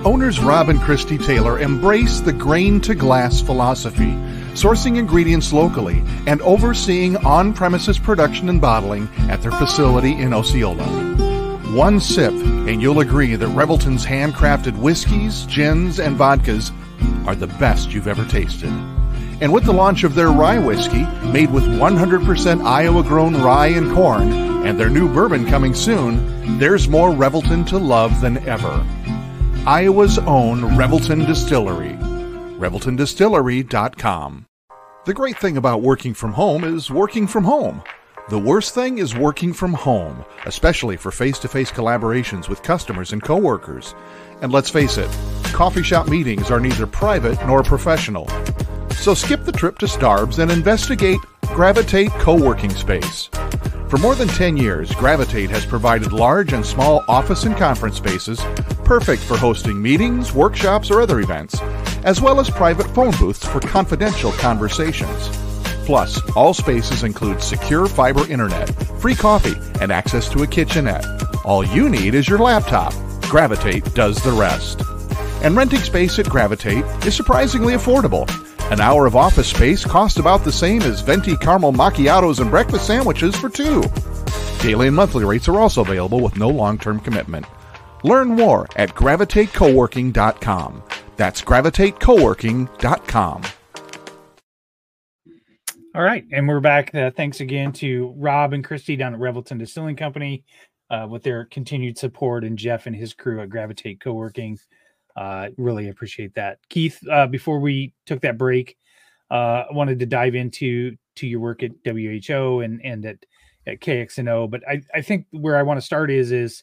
[0.07, 4.13] Owners Rob and Christy Taylor embrace the grain to glass philosophy,
[4.55, 11.36] sourcing ingredients locally and overseeing on premises production and bottling at their facility in Osceola.
[11.77, 16.73] One sip, and you'll agree that Revelton's handcrafted whiskeys, gins, and vodkas
[17.27, 18.71] are the best you've ever tasted.
[19.43, 23.95] And with the launch of their rye whiskey, made with 100% Iowa grown rye and
[23.95, 24.33] corn,
[24.67, 28.83] and their new bourbon coming soon, there's more Revelton to love than ever.
[29.67, 31.93] Iowa's own Revelton Distillery.
[32.59, 34.47] ReveltonDistillery.com.
[35.05, 37.83] The great thing about working from home is working from home.
[38.29, 43.13] The worst thing is working from home, especially for face to face collaborations with customers
[43.13, 43.95] and coworkers.
[44.43, 45.09] And let's face it,
[45.53, 48.29] coffee shop meetings are neither private nor professional.
[48.91, 51.21] So skip the trip to Starbs and investigate
[51.55, 53.31] Gravitate Co-working Space.
[53.89, 58.41] For more than 10 years, Gravitate has provided large and small office and conference spaces
[58.85, 61.61] perfect for hosting meetings, workshops, or other events,
[62.03, 65.46] as well as private phone booths for confidential conversations.
[65.87, 68.69] Plus, all spaces include secure fiber internet,
[69.01, 71.07] free coffee, and access to a kitchenette.
[71.45, 72.93] All you need is your laptop.
[73.23, 74.83] Gravitate does the rest.
[75.45, 78.29] And renting space at Gravitate is surprisingly affordable.
[78.73, 82.89] An hour of office space costs about the same as venti caramel macchiatos and breakfast
[82.89, 83.85] sandwiches for two.
[84.61, 87.47] Daily and monthly rates are also available with no long term commitment.
[88.03, 90.83] Learn more at gravitatecoworking.com.
[91.17, 93.43] That's gravitatecoworking.com.
[95.97, 96.95] All right, and we're back.
[96.95, 100.45] Uh, thanks again to Rob and Christy down at Revelton Distilling Company
[100.91, 104.59] uh, with their continued support, and Jeff and his crew at Gravitate Co-working.
[105.17, 107.01] Uh, really appreciate that, Keith.
[107.11, 108.77] Uh, before we took that break,
[109.31, 113.17] uh, I wanted to dive into to your work at WHO and and at
[113.67, 114.51] at KXNO.
[114.51, 116.63] But I I think where I want to start is is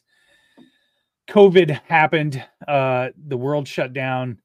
[1.28, 4.38] COVID happened, uh, the world shut down,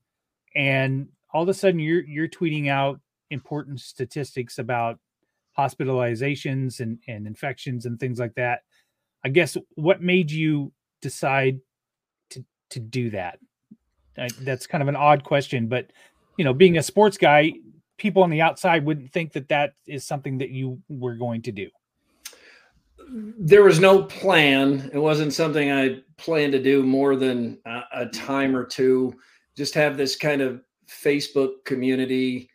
[0.56, 5.00] and all of a sudden you're you're tweeting out important statistics about
[5.58, 8.62] hospitalizations and, and infections and things like that.
[9.24, 11.60] I guess what made you decide
[12.30, 13.40] to to do that?
[14.18, 15.92] I, that's kind of an odd question, but
[16.38, 17.54] you know, being a sports guy,
[17.98, 21.52] people on the outside wouldn't think that that is something that you were going to
[21.52, 21.70] do.
[23.12, 24.90] There was no plan.
[24.94, 29.16] It wasn't something I planned to do more than a, a time or two.
[29.58, 32.50] Just have this kind of Facebook community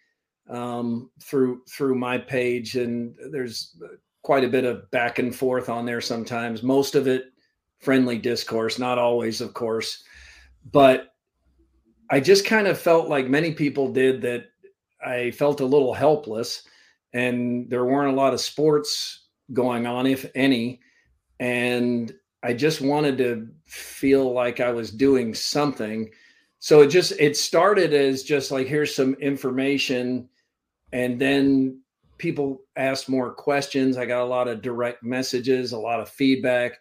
[0.48, 3.76] um, through through my page, and there's
[4.22, 6.00] quite a bit of back and forth on there.
[6.00, 7.26] Sometimes, most of it
[7.80, 10.04] friendly discourse, not always, of course,
[10.72, 11.14] but
[12.11, 14.46] I just kind of felt like many people did that
[15.04, 16.62] I felt a little helpless
[17.12, 20.80] and there weren't a lot of sports going on, if any.
[21.40, 26.11] And I just wanted to feel like I was doing something.
[26.59, 30.28] So it just it started as just like here's some information
[30.94, 31.80] and then
[32.18, 33.98] people asked more questions.
[33.98, 36.78] I got a lot of direct messages, a lot of feedback,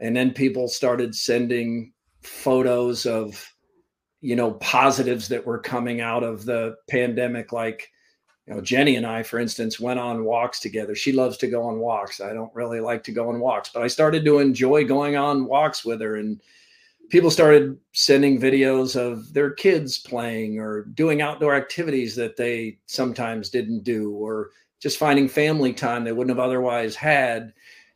[0.00, 1.92] and then people started sending
[2.22, 3.54] photos of
[4.22, 7.52] you know positives that were coming out of the pandemic.
[7.52, 7.90] Like
[8.46, 10.94] you know Jenny and i for instance went on walks together.
[10.94, 12.22] She loves to go on walks.
[12.22, 15.44] I don't really like to go on walks but i started to enjoy going on
[15.44, 16.40] walks with her and
[17.10, 23.50] people started sending videos of their kids playing or doing outdoor activities that they sometimes
[23.50, 27.52] didn't do or just finding family time they wouldn't have otherwise had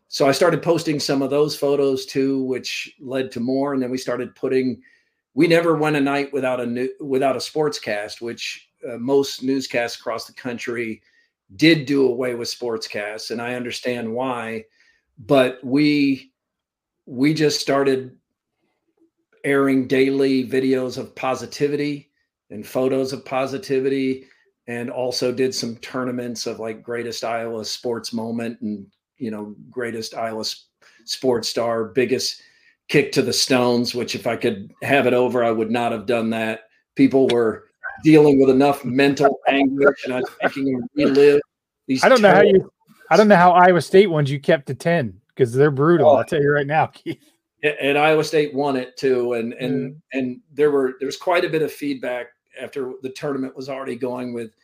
[0.09, 3.91] so i started posting some of those photos too which led to more and then
[3.91, 4.83] we started putting
[5.35, 9.43] we never went a night without a new, without a sports cast, which uh, most
[9.43, 11.03] newscasts across the country
[11.57, 14.65] did do away with sportscasts, and I understand why.
[15.19, 16.33] But we
[17.07, 18.17] we just started
[19.45, 22.11] airing daily videos of positivity
[22.51, 24.25] and photos of positivity
[24.67, 28.87] and also did some tournaments of like greatest Iowa sports moment and
[29.19, 30.45] you know greatest Iowa
[31.05, 32.43] sports star biggest
[32.89, 36.07] kick to the stones, which if I could have it over, I would not have
[36.07, 36.65] done that.
[36.97, 37.65] People were
[38.03, 41.41] dealing with enough mental anguish, and I was making them relive
[41.87, 42.05] these.
[42.05, 42.71] I don't know how you.
[43.11, 46.09] I don't know how Iowa State ones you kept to ten because they're brutal.
[46.09, 47.21] Oh, I'll tell you right now, Keith.
[47.65, 50.01] And Iowa State won it too, and and mm.
[50.13, 52.27] and there were there was quite a bit of feedback
[52.61, 54.55] after the tournament was already going with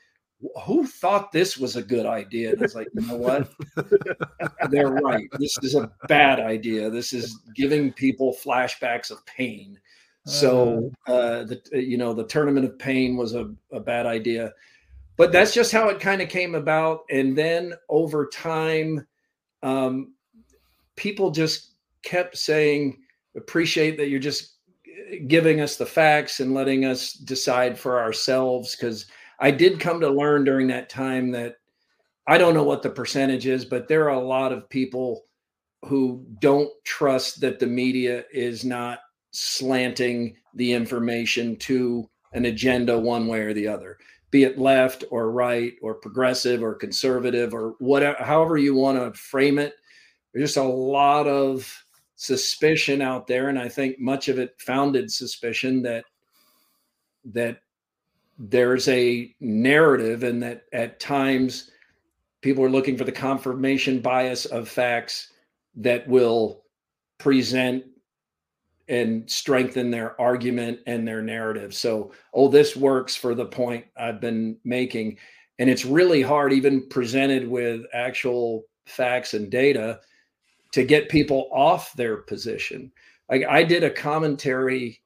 [0.65, 2.53] who thought this was a good idea?
[2.53, 3.51] And I was like, you know what?
[4.71, 5.29] They're right.
[5.39, 6.89] This is a bad idea.
[6.91, 9.79] This is giving people flashbacks of pain.
[10.27, 14.53] So, uh, uh the you know the tournament of pain was a, a bad idea,
[15.17, 17.05] but that's just how it kind of came about.
[17.11, 19.07] And then over time,
[19.63, 20.15] um,
[20.95, 21.70] people just
[22.03, 22.99] kept saying,
[23.37, 28.77] "Appreciate that you're just eh, giving us the facts and letting us decide for ourselves."
[28.77, 29.07] Because
[29.39, 31.57] I did come to learn during that time that
[32.27, 35.25] I don't know what the percentage is, but there are a lot of people
[35.87, 39.01] who don't trust that the media is not
[39.33, 43.99] slanting the information to an agenda one way or the other,
[44.31, 49.19] be it left or right or progressive or conservative or whatever, however you want to
[49.19, 49.75] frame it.
[50.33, 51.85] There's just a lot of
[52.21, 56.05] suspicion out there, and I think much of it founded suspicion that
[57.25, 57.63] that
[58.39, 61.71] there's a narrative and that at times
[62.43, 65.33] people are looking for the confirmation bias of facts
[65.77, 66.63] that will
[67.17, 67.85] present
[68.89, 71.73] and strengthen their argument and their narrative.
[71.73, 75.17] So, oh, this works for the point I've been making.
[75.59, 80.01] And it's really hard, even presented with actual facts and data,
[80.73, 82.93] to get people off their position.
[83.29, 85.01] Like I did a commentary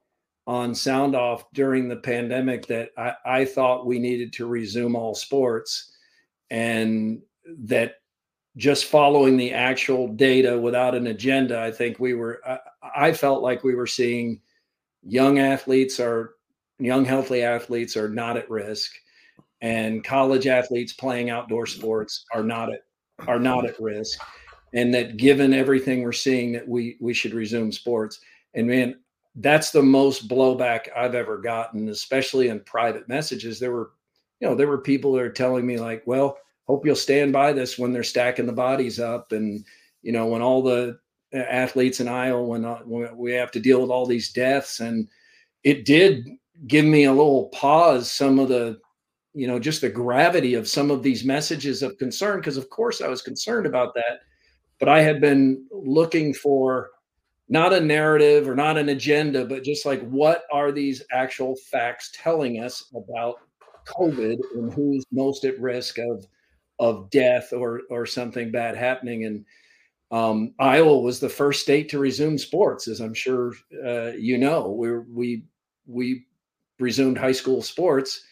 [0.46, 5.14] on sound off during the pandemic that I, I thought we needed to resume all
[5.14, 5.92] sports
[6.50, 7.22] and
[7.61, 7.96] that
[8.57, 12.59] just following the actual data without an agenda, I think we were, I,
[12.94, 14.40] I felt like we were seeing
[15.03, 16.35] young athletes are
[16.79, 18.92] young, healthy athletes are not at risk
[19.64, 22.81] and college athletes playing outdoor sports are not at,
[23.27, 24.20] are not at risk.
[24.74, 28.20] And that given everything we're seeing that we, we should resume sports.
[28.54, 28.96] And man,
[29.37, 33.58] that's the most blowback I've ever gotten, especially in private messages.
[33.58, 33.92] There were,
[34.40, 37.52] you know, there were people that are telling me like, well, hope you'll stand by
[37.52, 39.32] this when they're stacking the bodies up.
[39.32, 39.64] And,
[40.02, 40.98] you know, when all the
[41.34, 44.80] uh, athletes in Iowa, when, uh, when we have to deal with all these deaths
[44.80, 45.08] and
[45.62, 46.28] it did
[46.66, 48.78] give me a little pause, some of the,
[49.34, 52.40] you know, just the gravity of some of these messages of concern.
[52.40, 54.20] Cause of course I was concerned about that,
[54.78, 56.90] but I had been looking for,
[57.48, 62.11] not a narrative or not an agenda, but just like what are these actual facts
[62.14, 63.36] telling us about
[63.86, 66.26] COVID and who's most at risk of
[66.78, 69.24] of death or or something bad happening.
[69.24, 69.44] And
[70.11, 73.53] um, Iowa was the first state to resume sports, as I'm sure
[73.84, 74.70] uh, you know.
[74.70, 75.44] We we
[75.86, 76.26] we
[76.78, 78.24] resumed high school sports,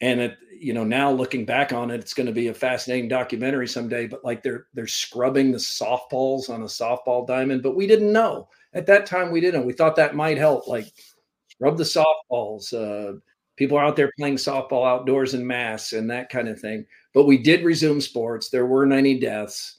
[0.00, 3.08] and it you know now looking back on it, it's going to be a fascinating
[3.08, 4.06] documentary someday.
[4.06, 8.48] But like they're they're scrubbing the softballs on a softball diamond, but we didn't know
[8.72, 9.66] at that time we didn't.
[9.66, 10.86] We thought that might help, like
[11.60, 12.72] rub the softballs.
[12.72, 13.18] Uh,
[13.56, 16.84] people are out there playing softball outdoors in mass and that kind of thing.
[17.12, 18.50] But we did resume sports.
[18.50, 19.78] There weren't any deaths.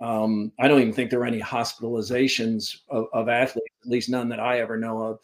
[0.00, 4.30] Um, I don't even think there were any hospitalizations of, of athletes, at least none
[4.30, 5.18] that I ever know of.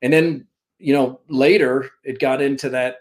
[0.00, 0.46] And then
[0.82, 2.96] you know, later it got into that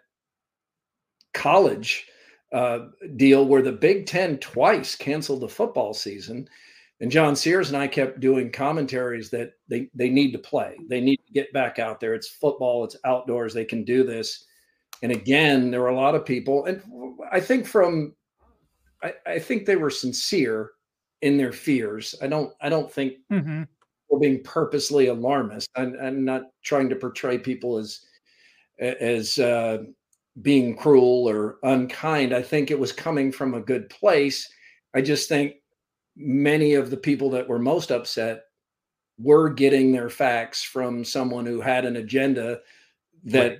[1.33, 2.07] college
[2.51, 6.47] uh, deal where the Big Ten twice canceled the football season.
[6.99, 10.77] And John Sears and I kept doing commentaries that they, they need to play.
[10.87, 12.13] They need to get back out there.
[12.13, 13.53] It's football, it's outdoors.
[13.53, 14.45] They can do this.
[15.01, 16.79] And again, there were a lot of people, and
[17.31, 18.13] I think from,
[19.01, 20.73] I, I think they were sincere
[21.23, 22.13] in their fears.
[22.21, 23.63] I don't, I don't think Mm-hmm.
[24.09, 25.69] we're being purposely alarmist.
[25.75, 28.01] I'm, I'm not trying to portray people as,
[28.77, 29.83] as uh,
[30.41, 32.33] being cruel or unkind.
[32.33, 34.49] I think it was coming from a good place.
[34.93, 35.55] I just think
[36.15, 38.43] many of the people that were most upset
[39.19, 42.59] were getting their facts from someone who had an agenda
[43.25, 43.59] that Right.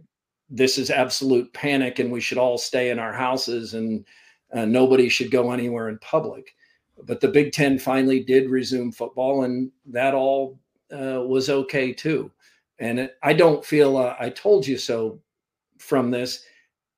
[0.50, 4.06] this is absolute panic and we should all stay in our houses and
[4.54, 6.56] uh, nobody should go anywhere in public.
[7.04, 10.60] But the Big Ten finally did resume football, and that all
[10.92, 12.32] uh, was okay too.
[12.80, 15.20] And it, I don't feel uh, I told you so
[15.80, 16.44] from this.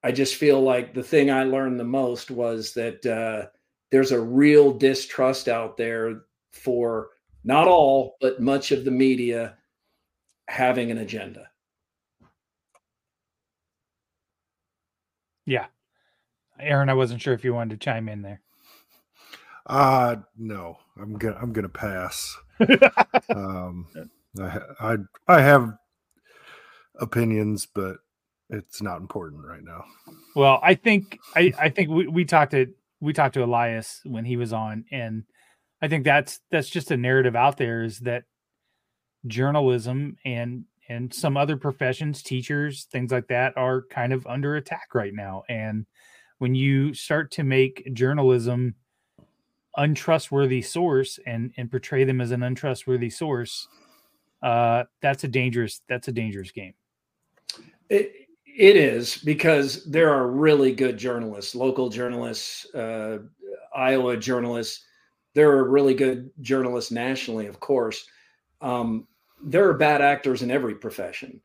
[0.03, 3.47] I just feel like the thing I learned the most was that uh,
[3.91, 7.09] there's a real distrust out there for
[7.43, 9.57] not all, but much of the media
[10.47, 11.49] having an agenda.
[15.45, 15.65] Yeah.
[16.59, 18.41] Aaron, I wasn't sure if you wanted to chime in there.
[19.65, 22.35] Uh no, I'm gonna I'm gonna pass.
[23.29, 23.87] um,
[24.39, 24.95] I I
[25.27, 25.77] I have
[26.99, 27.97] opinions, but
[28.53, 29.83] it's not important right now.
[30.35, 32.67] Well, I think I, I think we, we talked to
[33.01, 35.23] we talked to Elias when he was on, and
[35.81, 38.23] I think that's that's just a narrative out there is that
[39.27, 44.93] journalism and and some other professions, teachers, things like that, are kind of under attack
[44.93, 45.43] right now.
[45.49, 45.85] And
[46.39, 48.75] when you start to make journalism
[49.75, 53.67] untrustworthy source and and portray them as an untrustworthy source,
[54.41, 56.73] uh, that's a dangerous that's a dangerous game.
[57.89, 58.22] It,
[58.55, 63.19] it is because there are really good journalists, local journalists, uh,
[63.75, 64.85] Iowa journalists.
[65.33, 68.05] There are really good journalists nationally, of course.
[68.61, 69.07] Um,
[69.43, 71.41] there are bad actors in every profession,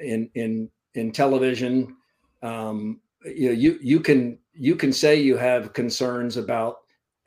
[0.00, 1.96] in in in television.
[2.42, 6.76] Um, you know, you you can you can say you have concerns about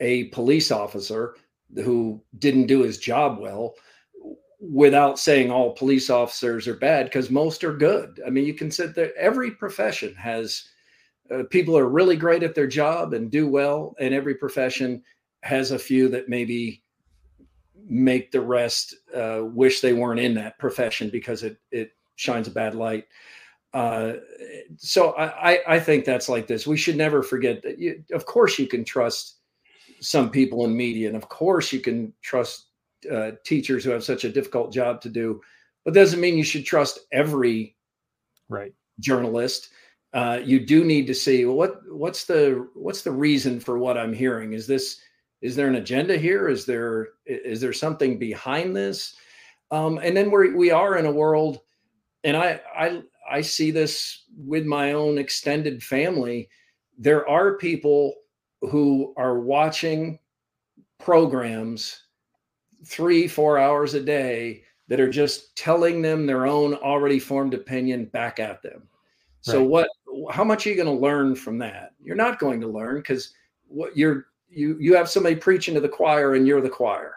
[0.00, 1.36] a police officer
[1.74, 3.74] who didn't do his job well
[4.72, 8.20] without saying all police officers are bad because most are good.
[8.26, 10.68] I mean, you can sit there, every profession has
[11.30, 15.02] uh, people are really great at their job and do well, and every profession
[15.42, 16.82] has a few that maybe
[17.88, 22.52] make the rest uh, wish they weren't in that profession because it it shines a
[22.52, 23.04] bad light.
[23.74, 24.14] Uh,
[24.76, 26.66] so I, I I think that's like this.
[26.66, 27.78] We should never forget that.
[27.78, 29.36] You, of course, you can trust
[30.00, 32.65] some people in media, and of course, you can trust
[33.10, 35.40] uh, teachers who have such a difficult job to do,
[35.84, 37.76] but doesn't mean you should trust every
[38.48, 38.72] Right.
[39.00, 39.70] journalist.
[40.12, 43.98] Uh, you do need to see well, what what's the what's the reason for what
[43.98, 44.52] I'm hearing.
[44.52, 45.00] Is this
[45.42, 46.48] is there an agenda here?
[46.48, 49.16] Is there is there something behind this?
[49.70, 51.60] Um, and then we we are in a world,
[52.24, 56.48] and I I I see this with my own extended family.
[56.96, 58.14] There are people
[58.62, 60.18] who are watching
[60.98, 62.05] programs
[62.86, 68.06] three, four hours a day that are just telling them their own already formed opinion
[68.06, 68.88] back at them.
[69.40, 69.68] So Right.
[69.68, 69.88] what
[70.30, 71.92] how much are you going to learn from that?
[72.02, 73.34] You're not going to learn because
[73.66, 77.14] what you're you you have somebody preaching to the choir and you're the choir.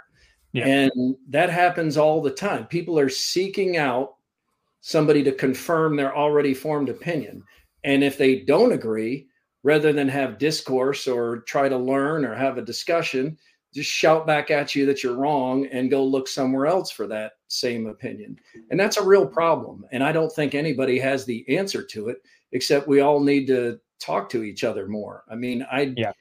[0.52, 0.66] Yeah.
[0.68, 2.66] And that happens all the time.
[2.66, 4.16] People are seeking out
[4.82, 7.44] somebody to confirm their already formed opinion.
[7.84, 9.28] And if they don't agree,
[9.64, 13.38] rather than have discourse or try to learn or have a discussion,
[13.74, 17.34] just shout back at you that you're wrong and go look somewhere else for that
[17.48, 18.40] same opinion.
[18.72, 19.86] And that's a real problem.
[19.92, 23.80] And I don't think anybody has the answer to it, except we all need to
[24.00, 25.24] talk to each other more.
[25.30, 26.14] I mean, I Yeah.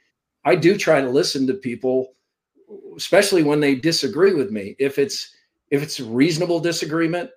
[0.44, 2.14] I do try to listen to people,
[2.96, 4.76] especially when they disagree with me.
[4.78, 5.34] If it's
[5.70, 7.30] if it's reasonable disagreement,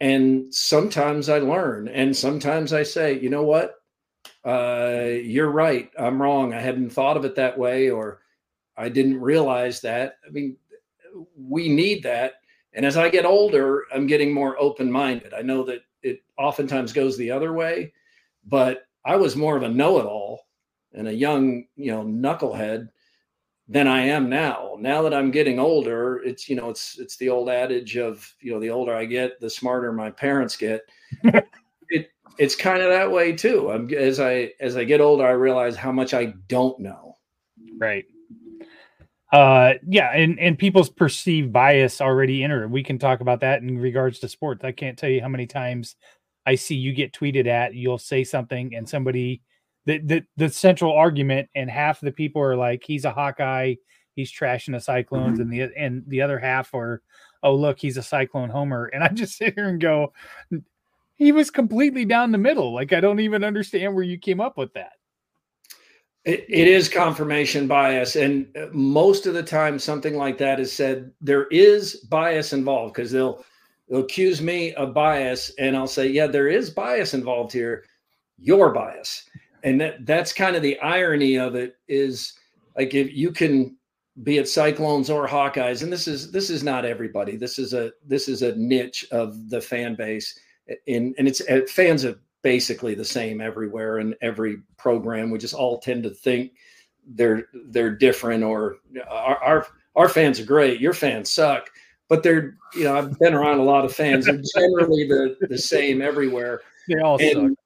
[0.00, 3.74] and sometimes I learn, and sometimes I say, you know what,
[4.44, 6.54] uh, you're right, I'm wrong.
[6.54, 8.20] I hadn't thought of it that way, or
[8.76, 10.18] I didn't realize that.
[10.26, 10.56] I mean,
[11.36, 12.34] we need that.
[12.74, 15.32] And as I get older, I'm getting more open minded.
[15.32, 17.92] I know that it oftentimes goes the other way,
[18.44, 20.46] but I was more of a know it all
[20.92, 22.88] and a young, you know, knucklehead
[23.68, 24.76] than I am now.
[24.78, 28.52] Now that I'm getting older, it's, you know, it's, it's the old adage of, you
[28.52, 30.82] know, the older I get, the smarter my parents get.
[31.88, 33.70] it, it's kind of that way too.
[33.70, 37.16] I'm as I, as I get older, I realize how much I don't know.
[37.78, 38.04] Right.
[39.32, 42.68] Uh yeah, and and people's perceived bias already enter.
[42.68, 44.64] We can talk about that in regards to sports.
[44.64, 45.96] I can't tell you how many times
[46.46, 49.42] I see you get tweeted at, you'll say something and somebody
[49.84, 53.74] the the, the central argument and half the people are like he's a Hawkeye,
[54.14, 57.02] he's trashing the Cyclones and the and the other half are
[57.42, 60.12] oh look, he's a Cyclone homer and I just sit here and go
[61.16, 62.74] he was completely down the middle.
[62.74, 64.92] Like I don't even understand where you came up with that.
[66.26, 71.12] It, it is confirmation bias, and most of the time, something like that is said.
[71.20, 73.44] There is bias involved because they'll
[73.88, 77.84] they'll accuse me of bias, and I'll say, "Yeah, there is bias involved here.
[78.38, 79.30] Your bias,"
[79.62, 81.76] and that that's kind of the irony of it.
[81.86, 82.32] Is
[82.76, 83.76] like if you can
[84.24, 87.36] be it Cyclones or Hawkeyes, and this is this is not everybody.
[87.36, 90.36] This is a this is a niche of the fan base,
[90.86, 95.32] in and it's fans of basically the same everywhere in every program.
[95.32, 96.52] We just all tend to think
[97.04, 98.76] they're they're different or
[99.10, 99.66] our our,
[99.96, 100.80] our fans are great.
[100.80, 101.68] Your fans suck.
[102.08, 104.26] But they're, you know, I've been around a lot of fans.
[104.26, 106.60] They're generally the, the same everywhere.
[106.86, 107.58] They all and, suck.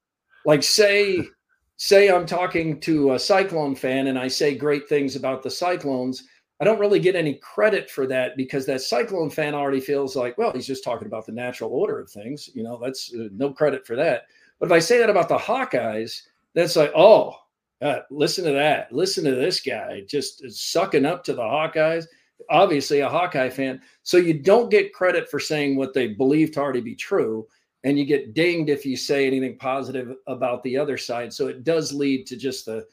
[0.46, 1.28] Like say,
[1.76, 6.24] say I'm talking to a Cyclone fan and I say great things about the Cyclones.
[6.58, 10.38] I don't really get any credit for that because that Cyclone fan already feels like,
[10.38, 12.48] well, he's just talking about the natural order of things.
[12.54, 14.22] You know, that's uh, no credit for that.
[14.60, 16.20] But if I say that about the Hawkeyes,
[16.54, 17.34] that's like, oh,
[17.82, 18.92] uh, listen to that.
[18.92, 22.04] Listen to this guy just sucking up to the Hawkeyes.
[22.50, 23.80] Obviously, a Hawkeye fan.
[24.02, 27.46] So you don't get credit for saying what they believe to already be true.
[27.84, 31.32] And you get dinged if you say anything positive about the other side.
[31.32, 32.86] So it does lead to just the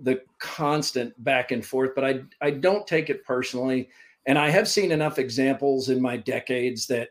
[0.00, 1.90] the constant back and forth.
[1.94, 3.88] But I I don't take it personally.
[4.26, 7.10] And I have seen enough examples in my decades that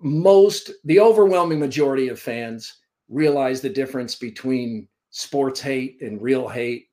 [0.00, 2.78] most, the overwhelming majority of fans
[3.08, 6.86] realize the difference between sports hate and real hate.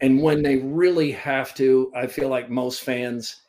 [0.00, 3.42] And when they really have to, I feel like most fans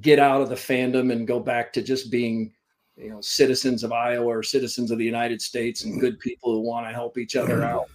[0.00, 2.52] get out of the fandom and go back to just being,
[2.96, 6.60] you know, citizens of Iowa or citizens of the United States and good people who
[6.60, 7.90] want to help each other out.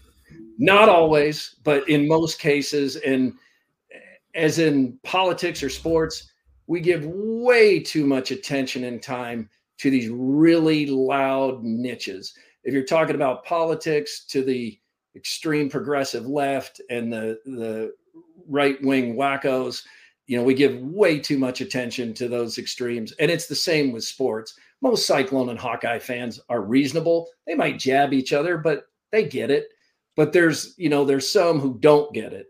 [0.57, 3.33] Not always, but in most cases, and
[4.35, 6.31] as in politics or sports,
[6.67, 12.33] we give way too much attention and time to these really loud niches.
[12.63, 14.79] If you're talking about politics, to the
[15.15, 17.93] extreme progressive left and the the
[18.47, 19.83] right wing wackos,
[20.27, 23.11] you know, we give way too much attention to those extremes.
[23.13, 24.55] And it's the same with sports.
[24.81, 27.29] Most Cyclone and Hawkeye fans are reasonable.
[27.47, 29.67] They might jab each other, but they get it.
[30.15, 32.47] But there's, you know, there's some who don't get it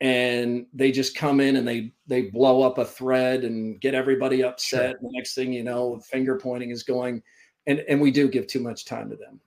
[0.00, 4.44] and they just come in and they they blow up a thread and get everybody
[4.44, 4.92] upset.
[4.92, 4.98] Sure.
[5.02, 7.22] The next thing you know, finger pointing is going,
[7.66, 9.40] and and we do give too much time to them.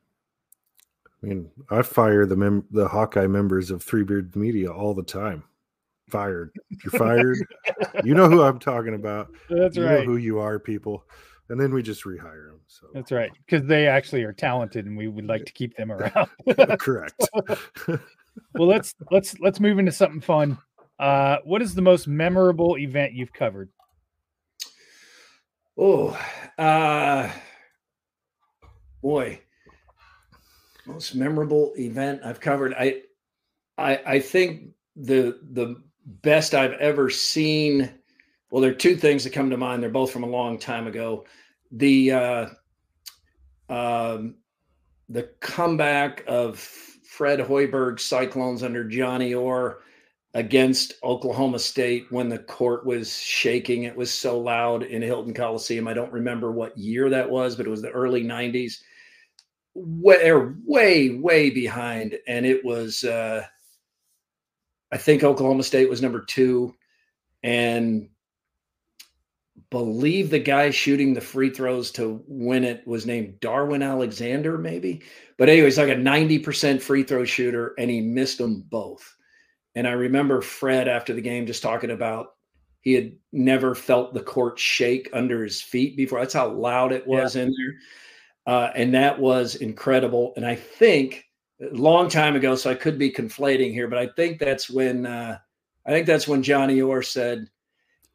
[1.21, 5.03] I mean, I fire the mem- the Hawkeye members of Three Beard Media all the
[5.03, 5.43] time.
[6.09, 6.51] Fired.
[6.83, 7.37] You're fired.
[8.03, 9.31] you know who I'm talking about.
[9.49, 10.05] That's you right.
[10.05, 11.03] who you are, people.
[11.49, 12.59] And then we just rehire them.
[12.67, 15.91] So that's right, because they actually are talented, and we would like to keep them
[15.91, 16.29] around.
[16.79, 17.13] Correct
[18.53, 20.57] well, let's let's let's move into something fun.
[20.99, 23.69] Uh, what is the most memorable event you've covered?
[25.77, 26.19] Oh,
[26.57, 27.31] uh,
[29.01, 29.39] boy,
[30.85, 32.73] most memorable event I've covered.
[32.73, 33.03] I,
[33.77, 37.89] I, I think the the best I've ever seen.
[38.51, 39.81] Well, there are two things that come to mind.
[39.81, 41.25] They're both from a long time ago.
[41.71, 42.45] The uh,
[43.69, 44.35] um,
[45.07, 46.88] the comeback of
[47.19, 49.81] Fred Hoiberg Cyclones under Johnny Orr
[50.35, 53.83] against Oklahoma State when the court was shaking.
[53.83, 55.85] It was so loud in Hilton Coliseum.
[55.85, 58.77] I don't remember what year that was, but it was the early 90s.
[59.73, 60.31] Way,
[60.65, 62.17] way, way behind.
[62.25, 63.43] And it was, uh,
[64.89, 66.73] I think Oklahoma State was number two.
[67.43, 68.07] And
[69.71, 75.01] believe the guy shooting the free throws to win it was named Darwin Alexander, maybe.
[75.37, 79.15] But anyways, like a 90% free throw shooter, and he missed them both.
[79.75, 82.33] And I remember Fred after the game just talking about
[82.81, 86.19] he had never felt the court shake under his feet before.
[86.19, 87.43] That's how loud it was yeah.
[87.43, 88.53] in there.
[88.53, 90.33] Uh, and that was incredible.
[90.35, 91.25] And I think
[91.61, 95.05] a long time ago, so I could be conflating here, but I think that's when
[95.05, 95.37] uh,
[95.85, 97.49] I think that's when Johnny Orr said,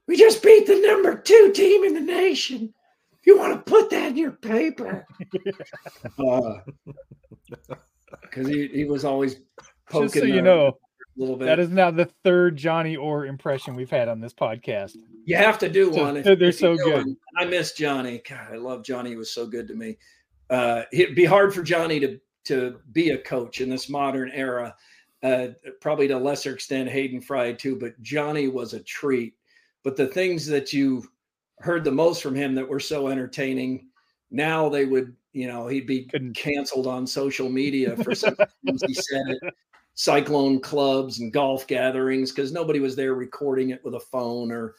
[0.07, 2.73] we just beat the number two team in the nation.
[3.25, 5.07] You want to put that in your paper?
[6.17, 6.61] Because
[8.37, 9.37] uh, he, he was always
[9.89, 10.09] poking.
[10.09, 10.77] Just so you know,
[11.17, 11.47] a little bit.
[11.47, 14.97] That is now the third Johnny Orr impression we've had on this podcast.
[15.25, 16.19] You have to do one.
[16.19, 17.07] If, they're so good.
[17.07, 17.17] One.
[17.39, 18.23] I miss Johnny.
[18.29, 19.11] God, I love Johnny.
[19.11, 19.97] He was so good to me.
[20.51, 24.75] Uh, it'd be hard for Johnny to to be a coach in this modern era.
[25.23, 25.49] Uh,
[25.81, 29.35] probably to a lesser extent, Hayden Fry too, but Johnny was a treat
[29.85, 31.05] but the things that you
[31.61, 33.89] heard the most from him that were so entertaining,
[34.31, 38.95] now they would You know, he'd be canceled on social media for some things he
[38.95, 39.55] said at
[39.95, 44.75] cyclone clubs and golf gatherings because nobody was there recording it with a phone or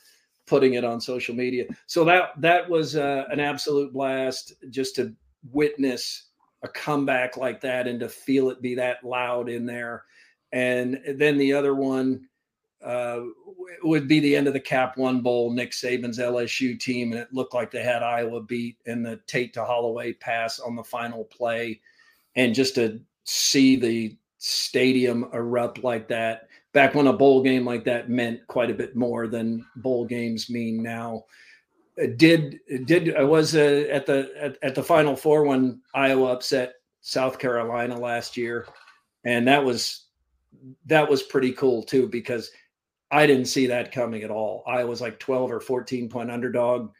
[0.48, 1.66] putting it on social media.
[1.88, 5.14] So that that was uh, an absolute blast just to
[5.52, 6.30] witness
[6.64, 10.06] a comeback like that and to feel it be that loud in there.
[10.52, 12.28] And then the other one
[12.86, 13.22] uh,
[13.84, 17.34] would be the end of the Cap One Bowl, Nick Saban's LSU team, and it
[17.34, 21.26] looked like they had Iowa beat in the Tate to Holloway pass on the final
[21.26, 21.82] play,
[22.36, 27.84] and just to see the stadium erupt like that back when a bowl game like
[27.86, 31.24] that meant quite a bit more than bowl games mean now.
[32.18, 36.74] Did did I was uh, at the at, at the Final Four when Iowa upset
[37.02, 38.68] South Carolina last year,
[39.24, 40.08] and that was
[40.86, 42.52] that was pretty cool too because
[43.12, 44.64] I didn't see that coming at all.
[44.68, 46.92] I was like 12 or 14 point underdog.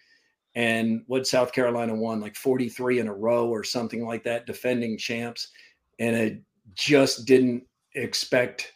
[0.54, 4.98] And what South Carolina won like 43 in a row or something like that, defending
[4.98, 5.50] champs.
[6.00, 6.40] And I
[6.74, 8.74] just didn't expect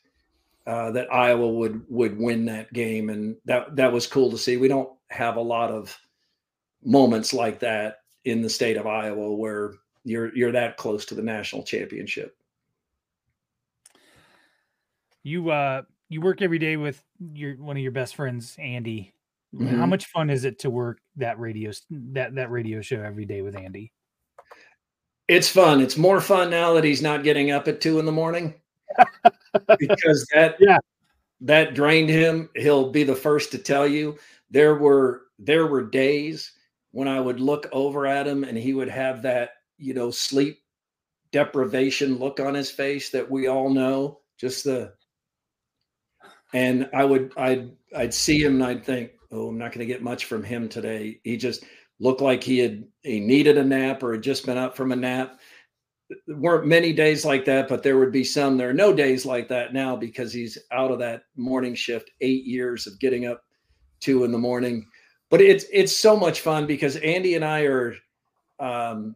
[0.68, 3.10] uh, that Iowa would would win that game.
[3.10, 4.58] And that that was cool to see.
[4.58, 5.98] We don't have a lot of
[6.84, 9.74] moments like that in the state of Iowa where
[10.04, 12.36] you're you're that close to the national championship.
[15.24, 17.02] You uh you work every day with
[17.34, 19.14] your one of your best friends, Andy.
[19.56, 19.80] Mm-hmm.
[19.80, 23.42] How much fun is it to work that radio that that radio show every day
[23.42, 23.94] with Andy?
[25.28, 25.80] It's fun.
[25.80, 28.56] It's more fun now that he's not getting up at two in the morning
[29.78, 30.80] because that yeah
[31.42, 32.50] that drained him.
[32.56, 34.18] He'll be the first to tell you
[34.50, 36.52] there were there were days
[36.92, 40.60] when I would look over at him and he would have that you know sleep
[41.32, 44.94] deprivation look on his face that we all know just the
[46.54, 49.92] and I would I'd I'd see him and I'd think, oh, I'm not going to
[49.92, 51.20] get much from him today.
[51.24, 51.64] He just
[52.00, 54.96] looked like he had he needed a nap or had just been up from a
[54.96, 55.40] nap.
[56.26, 58.58] There weren't many days like that, but there would be some.
[58.58, 62.10] There are no days like that now because he's out of that morning shift.
[62.22, 63.44] Eight years of getting up
[64.00, 64.88] two in the morning,
[65.30, 67.96] but it's it's so much fun because Andy and I are
[68.60, 69.16] um,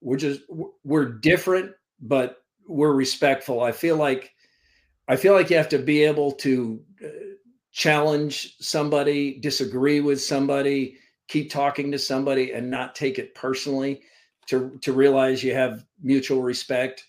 [0.00, 0.40] we're just
[0.84, 3.62] we're different, but we're respectful.
[3.62, 4.32] I feel like
[5.10, 7.08] I feel like you have to be able to uh,
[7.72, 14.02] challenge somebody, disagree with somebody, keep talking to somebody, and not take it personally.
[14.46, 17.04] To to realize you have mutual respect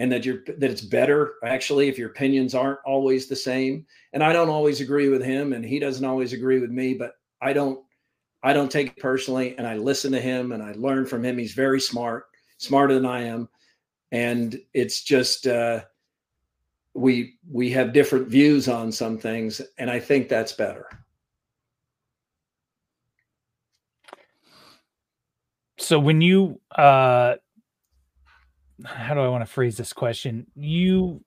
[0.00, 3.86] and that you're that it's better actually if your opinions aren't always the same.
[4.12, 7.12] And I don't always agree with him, and he doesn't always agree with me, but
[7.40, 7.78] I don't
[8.42, 11.38] I don't take it personally, and I listen to him and I learn from him.
[11.38, 12.24] He's very smart,
[12.58, 13.48] smarter than I am,
[14.10, 15.46] and it's just.
[15.46, 15.82] uh
[16.94, 20.86] we we have different views on some things and i think that's better.
[25.78, 27.34] So when you uh
[28.84, 30.46] how do i want to phrase this question?
[30.54, 31.22] You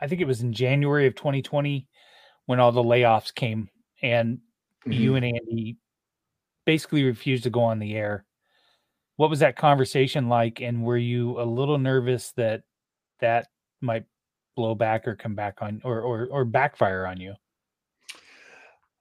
[0.00, 1.86] i think it was in january of 2020
[2.46, 3.68] when all the layoffs came
[4.02, 4.38] and
[4.84, 4.92] mm-hmm.
[4.92, 5.76] you and Andy
[6.64, 8.24] basically refused to go on the air.
[9.16, 12.62] What was that conversation like and were you a little nervous that
[13.20, 13.48] that
[13.80, 14.04] might
[14.60, 17.34] blow back or come back on or or, or backfire on you?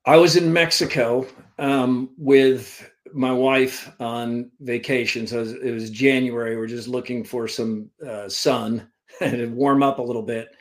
[0.05, 5.27] I was in Mexico um, with my wife on vacation.
[5.27, 6.55] So it was, it was, January.
[6.55, 8.89] We're just looking for some uh, sun
[9.21, 10.55] and warm up a little bit.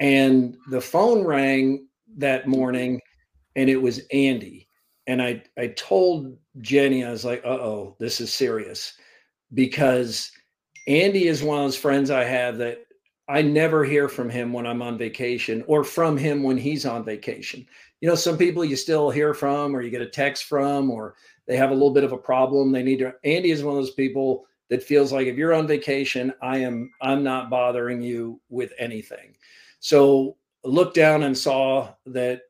[0.00, 3.00] And the phone rang that morning,
[3.54, 4.68] and it was Andy.
[5.06, 8.92] And I I told Jenny I was like, "Uh oh, this is serious,"
[9.54, 10.30] because
[10.86, 12.85] Andy is one of those friends I have that
[13.28, 17.04] I never hear from him when I'm on vacation or from him when he's on
[17.04, 17.66] vacation.
[18.00, 21.16] You know, some people you still hear from or you get a text from or
[21.46, 22.70] they have a little bit of a problem.
[22.70, 25.66] They need to Andy is one of those people that feels like if you're on
[25.66, 29.34] vacation, I am I'm not bothering you with anything.
[29.80, 32.42] So looked down and saw that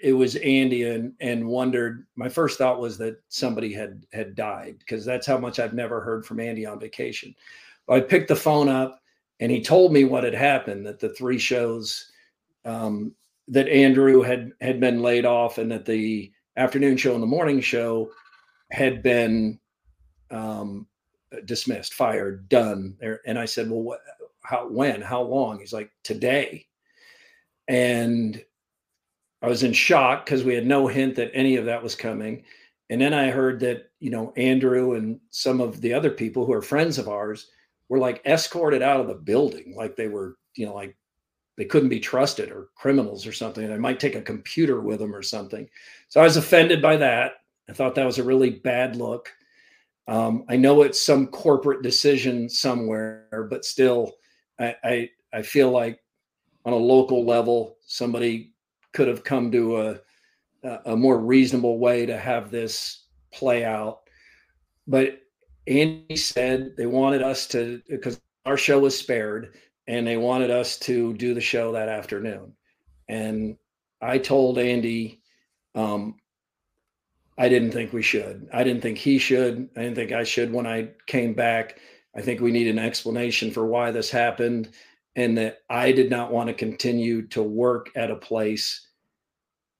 [0.00, 4.76] it was Andy and and wondered my first thought was that somebody had had died
[4.78, 7.34] because that's how much I've never heard from Andy on vacation.
[7.88, 9.00] I picked the phone up
[9.40, 12.10] and he told me what had happened that the three shows
[12.64, 13.14] um,
[13.48, 17.60] that Andrew had had been laid off and that the afternoon show and the morning
[17.60, 18.10] show
[18.70, 19.58] had been
[20.30, 20.86] um,
[21.46, 22.96] dismissed, fired, done.
[23.26, 24.00] And I said, "Well, what?
[24.42, 24.68] How?
[24.68, 25.00] When?
[25.00, 26.66] How long?" He's like, "Today."
[27.66, 28.44] And
[29.42, 32.44] I was in shock because we had no hint that any of that was coming.
[32.90, 36.52] And then I heard that you know Andrew and some of the other people who
[36.52, 37.50] are friends of ours
[37.90, 40.96] were like escorted out of the building like they were you know like
[41.60, 43.68] they couldn't be trusted or criminals or something.
[43.68, 45.68] They might take a computer with them or something.
[46.08, 47.32] So i was offended by that.
[47.68, 49.30] I thought that was a really bad look.
[50.08, 54.14] Um, I know it's some corporate decision somewhere, but still,
[54.58, 56.00] I, I, I feel like
[56.64, 58.54] on a local level, somebody
[58.94, 60.00] could have come to a
[60.84, 64.00] a more reasonable way to have this play out.
[64.86, 65.19] But
[65.66, 69.54] Andy said they wanted us to because our show was spared
[69.86, 72.54] and they wanted us to do the show that afternoon.
[73.08, 73.56] And
[74.00, 75.20] I told Andy,
[75.74, 76.16] um,
[77.36, 78.48] I didn't think we should.
[78.52, 79.68] I didn't think he should.
[79.76, 81.78] I didn't think I should when I came back.
[82.14, 84.70] I think we need an explanation for why this happened
[85.16, 88.86] and that I did not want to continue to work at a place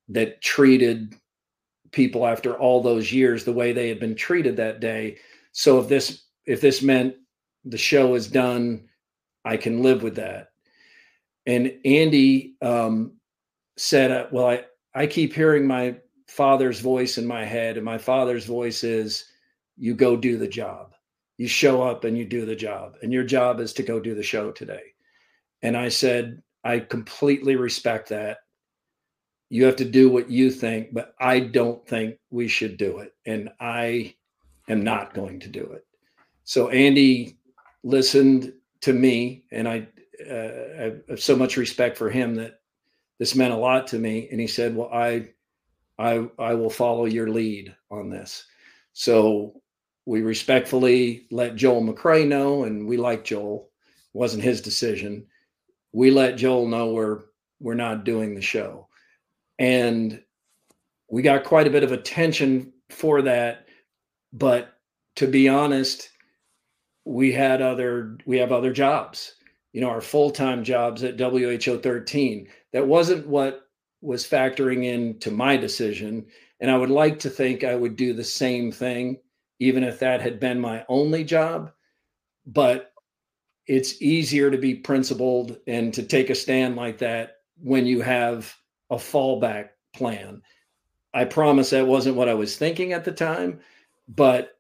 [0.09, 1.15] that treated
[1.93, 5.19] people after all those years the way they had been treated that day.
[5.53, 7.15] So if this if this meant
[7.65, 8.89] the show is done,
[9.45, 10.49] I can live with that.
[11.47, 13.13] And Andy um,
[13.77, 15.97] said, uh, "Well, I I keep hearing my
[16.29, 19.25] father's voice in my head, and my father's voice is,
[19.77, 20.95] you go do the job.
[21.39, 24.15] You show up and you do the job, and your job is to go do
[24.15, 24.95] the show today."
[25.63, 28.39] And I said, "I completely respect that."
[29.51, 33.13] you have to do what you think, but I don't think we should do it.
[33.27, 34.15] And I
[34.71, 35.87] am not going to do it.
[36.45, 37.39] So Andy
[37.83, 38.53] listened
[38.83, 39.87] to me, and I,
[40.29, 42.61] uh, I have so much respect for him that
[43.19, 44.29] this meant a lot to me.
[44.31, 45.29] And he said, "Well, I,
[45.99, 48.47] I, I will follow your lead on this."
[48.93, 49.61] So
[50.07, 53.71] we respectfully let Joel McCrea know, and we like Joel.
[54.15, 55.27] It wasn't his decision.
[55.93, 57.23] We let Joel know we're
[57.61, 58.89] we're not doing the show
[59.61, 60.23] and
[61.09, 63.67] we got quite a bit of attention for that
[64.33, 64.79] but
[65.17, 66.11] to be honest
[67.05, 69.35] we had other we have other jobs.
[69.73, 73.63] You know our full-time jobs at WHO 13 that wasn't what
[74.01, 76.27] was factoring into my decision.
[76.61, 79.19] And i would like to think i would do the same thing
[79.61, 81.71] even if that had been my only job.
[82.47, 82.93] But
[83.67, 88.53] it's easier to be principled and to take a stand like that when you have
[88.91, 90.43] a fallback plan.
[91.15, 93.61] I promise that wasn't what I was thinking at the time,
[94.17, 94.53] but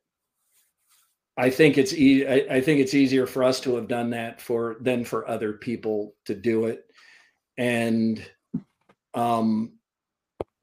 [1.36, 4.40] I think it's e- I, I think it's easier for us to have done that
[4.40, 6.84] for than for other people to do it.
[7.57, 8.22] And
[9.14, 9.72] um,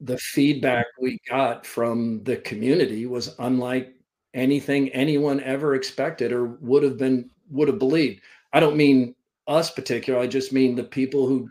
[0.00, 3.94] the feedback we got from the community was unlike
[4.34, 8.22] anything anyone ever expected or would have been would have believed.
[8.52, 9.14] I don't mean
[9.48, 10.18] us particular.
[10.20, 11.48] I just mean the people who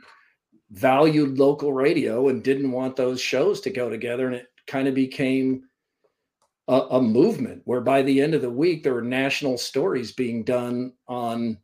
[0.71, 4.27] valued local radio and didn't want those shows to go together.
[4.27, 5.63] And it kind of became
[6.68, 10.43] a, a, movement where by the end of the week, there were national stories being
[10.43, 11.57] done on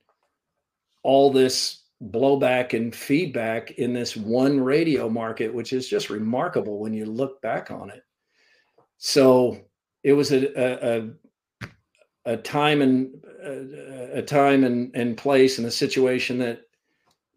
[1.03, 6.93] all this blowback and feedback in this one radio market, which is just remarkable when
[6.93, 8.03] you look back on it.
[8.97, 9.59] So
[10.03, 11.09] it was a, a,
[12.25, 16.61] a time and a, a time and, and place and a situation that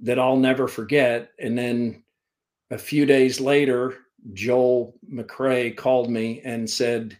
[0.01, 1.31] that I'll never forget.
[1.39, 2.05] And then
[2.71, 3.95] a few days later,
[4.35, 7.17] Joel McCrea called me and said,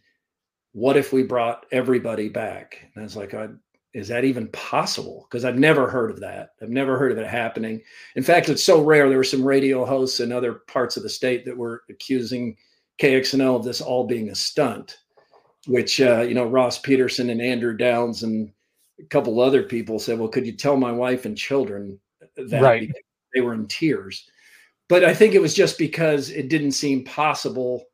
[0.77, 2.77] What if we brought everybody back?
[2.83, 3.49] And I was like, I,
[3.95, 5.27] Is that even possible?
[5.27, 6.51] Because I've never heard of that.
[6.61, 7.81] I've never heard of it happening.
[8.15, 9.09] In fact, it's so rare.
[9.09, 12.59] There were some radio hosts in other parts of the state that were accusing
[13.01, 14.99] KXNO of this all being a stunt,
[15.67, 18.53] which, uh, you know, Ross Peterson and Andrew Downs and
[19.01, 21.99] a couple other people said, Well, could you tell my wife and children
[22.37, 22.93] that right.
[23.35, 24.29] they were in tears.
[24.89, 27.85] But I think it was just because it didn't seem possible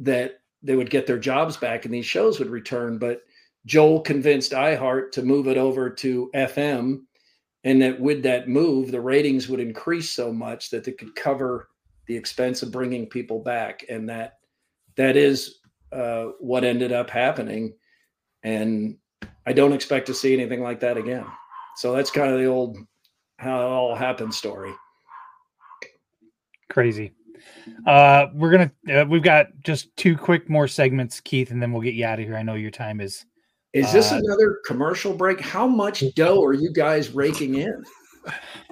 [0.00, 2.98] that they would get their jobs back and these shows would return.
[2.98, 3.22] But
[3.66, 7.02] Joel convinced iHeart to move it over to FM,
[7.64, 11.68] and that with that move, the ratings would increase so much that they could cover
[12.06, 14.38] the expense of bringing people back, and that
[14.96, 15.60] that is
[15.92, 17.74] uh, what ended up happening.
[18.42, 18.96] And
[19.46, 21.24] I don't expect to see anything like that again.
[21.76, 22.76] So that's kind of the old
[23.38, 24.72] how it all happened story.
[26.68, 27.12] Crazy.
[27.86, 31.82] Uh, we're gonna uh, we've got just two quick more segments, Keith, and then we'll
[31.82, 32.36] get you out of here.
[32.36, 33.24] I know your time is.
[33.72, 35.40] Is this uh, another commercial break?
[35.40, 37.84] How much dough are you guys raking in?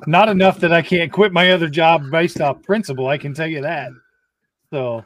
[0.07, 3.09] Not enough that I can't quit my other job based off principle.
[3.09, 3.91] I can tell you that.
[4.73, 5.05] So,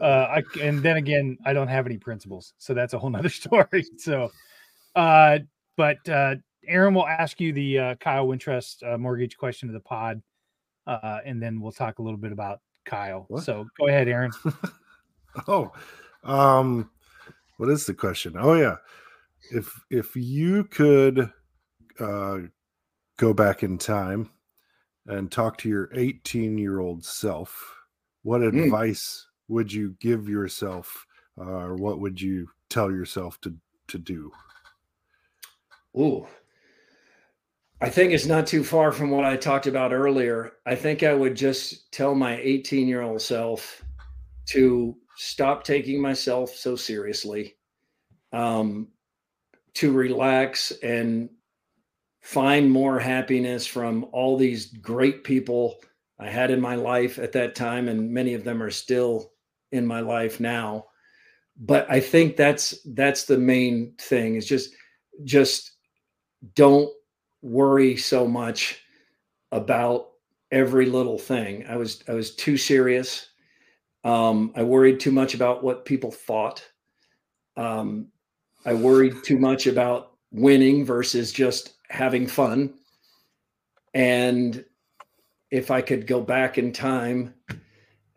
[0.00, 3.28] uh, I and then again, I don't have any principles, so that's a whole nother
[3.30, 3.84] story.
[3.98, 4.30] So,
[4.94, 5.38] uh,
[5.76, 9.80] but uh, Aaron will ask you the uh, Kyle Wintrust uh, mortgage question of the
[9.80, 10.22] pod,
[10.86, 13.26] uh, and then we'll talk a little bit about Kyle.
[13.28, 13.44] What?
[13.44, 14.32] So go ahead, Aaron.
[15.48, 15.72] oh,
[16.24, 16.90] um,
[17.58, 18.34] what is the question?
[18.38, 18.76] Oh yeah,
[19.50, 21.30] if if you could
[22.00, 22.38] uh,
[23.18, 24.30] go back in time
[25.06, 27.74] and talk to your 18 year old self,
[28.22, 28.64] what mm.
[28.64, 31.06] advice would you give yourself,
[31.38, 33.54] uh, or what would you tell yourself to
[33.88, 34.32] to do?
[35.96, 36.26] Ooh,
[37.80, 40.52] I think it's not too far from what I talked about earlier.
[40.64, 43.84] I think I would just tell my 18 year old self
[44.46, 47.56] to stop taking myself so seriously,
[48.32, 48.88] um,
[49.74, 51.28] to relax and
[52.22, 55.76] find more happiness from all these great people
[56.18, 59.32] I had in my life at that time, and many of them are still
[59.70, 60.86] in my life now.
[61.58, 64.70] But I think that's that's the main thing is just
[65.24, 65.72] just
[66.54, 66.90] don't
[67.46, 68.82] worry so much
[69.52, 70.08] about
[70.50, 71.64] every little thing.
[71.68, 73.30] I was I was too serious.
[74.04, 76.64] Um, I worried too much about what people thought.
[77.56, 78.08] Um,
[78.64, 82.74] I worried too much about winning versus just having fun.
[83.94, 84.64] And
[85.50, 87.34] if I could go back in time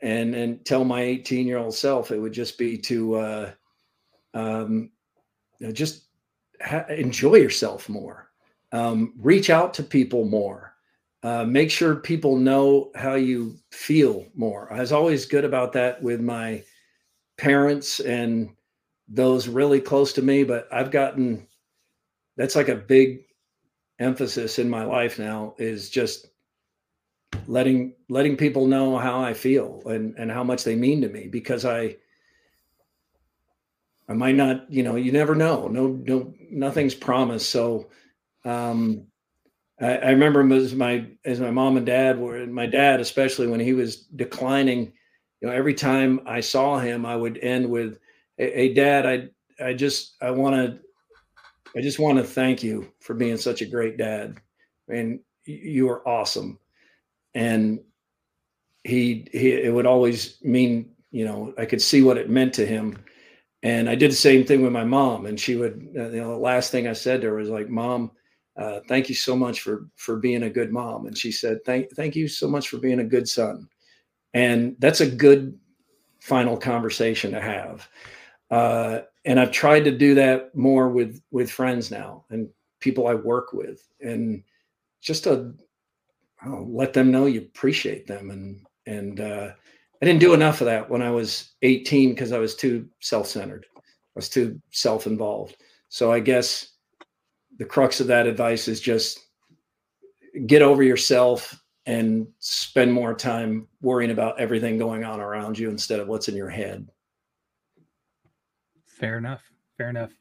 [0.02, 3.52] and and tell my 18 year old self, it would just be to uh,
[4.34, 4.92] um,
[5.60, 6.06] you know, just
[6.62, 8.29] ha- enjoy yourself more,
[8.72, 10.74] um, reach out to people more,
[11.24, 14.72] uh, make sure people know how you feel more.
[14.72, 16.64] I was always good about that with my
[17.38, 18.50] parents and
[19.08, 21.48] those really close to me, but I've gotten
[22.38, 23.26] that's like a big
[24.00, 26.28] emphasis in my life now is just
[27.48, 31.28] letting letting people know how I feel and and how much they mean to me
[31.28, 31.98] because I
[34.08, 35.68] I might not, you know, you never know.
[35.68, 37.52] No, no, nothing's promised.
[37.52, 37.90] So
[38.46, 39.06] um
[39.82, 43.60] I, I remember as my as my mom and dad were my dad, especially when
[43.60, 44.92] he was declining,
[45.42, 48.00] you know, every time I saw him, I would end with,
[48.38, 49.30] Hey, dad, I
[49.64, 50.80] I just I want to
[51.78, 54.38] I just want to thank you for being such a great dad.
[54.88, 56.60] And you are awesome
[57.36, 57.80] and
[58.84, 62.66] he he it would always mean you know i could see what it meant to
[62.66, 62.98] him
[63.64, 66.32] and i did the same thing with my mom and she would uh, you know
[66.32, 68.12] the last thing i said to her was like mom
[68.60, 71.90] uh, thank you so much for for being a good mom and she said thank
[71.92, 73.68] thank you so much for being a good son
[74.34, 75.58] and that's a good
[76.22, 77.88] final conversation to have
[78.52, 82.50] uh, and i've tried to do that more with with friends now and
[82.80, 84.44] people i work with and
[85.02, 85.54] just to
[86.46, 88.32] know, let them know you appreciate them.
[88.32, 89.52] And and uh,
[90.02, 93.66] I didn't do enough of that when I was 18 because I was too self-centered.
[93.76, 93.82] I
[94.16, 95.58] was too self-involved.
[95.90, 96.70] So I guess
[97.60, 99.20] the crux of that advice is just
[100.48, 106.00] get over yourself and spend more time worrying about everything going on around you instead
[106.00, 106.88] of what's in your head.
[108.86, 109.44] Fair enough.
[109.78, 110.12] Fair enough.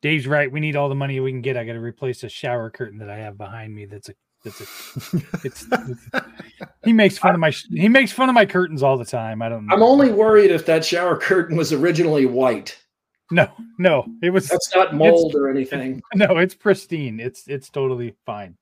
[0.00, 0.50] Dave's right.
[0.50, 1.56] We need all the money we can get.
[1.56, 3.86] I got to replace a shower curtain that I have behind me.
[3.86, 4.14] That's a
[4.44, 4.64] it's, a,
[5.44, 6.24] it's, it's
[6.84, 9.40] he makes fun of my he makes fun of my curtains all the time.
[9.40, 9.66] I don't.
[9.66, 9.74] know.
[9.74, 12.76] I'm only worried if that shower curtain was originally white.
[13.32, 14.48] No, no, it was.
[14.48, 16.02] That's not mold or anything.
[16.14, 17.18] No, it's pristine.
[17.18, 18.56] It's it's totally fine.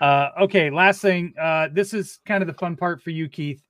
[0.00, 1.34] Uh, okay, last thing.
[1.40, 3.62] Uh, this is kind of the fun part for you, Keith.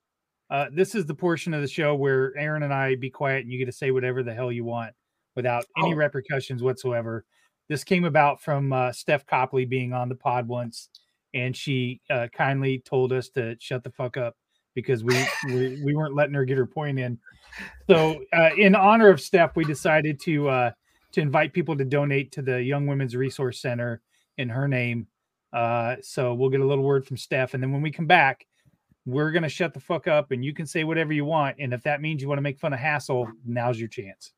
[0.51, 3.53] Uh, this is the portion of the show where Aaron and I be quiet and
[3.53, 4.93] you get to say whatever the hell you want
[5.37, 5.97] without any oh.
[5.97, 7.24] repercussions whatsoever.
[7.68, 10.89] This came about from uh, Steph Copley being on the pod once
[11.35, 14.37] and she uh, kindly told us to shut the fuck up
[14.74, 15.16] because we
[15.47, 17.18] we, we weren't letting her get her point in.
[17.88, 20.70] So, uh, in honor of Steph, we decided to uh,
[21.12, 24.00] to invite people to donate to the Young Women's Resource Center
[24.38, 25.07] in her name.
[25.52, 28.46] Uh, so we'll get a little word from Steph, and then when we come back,
[29.07, 31.57] we're gonna shut the fuck up, and you can say whatever you want.
[31.59, 34.32] And if that means you want to make fun of Hassel, now's your chance.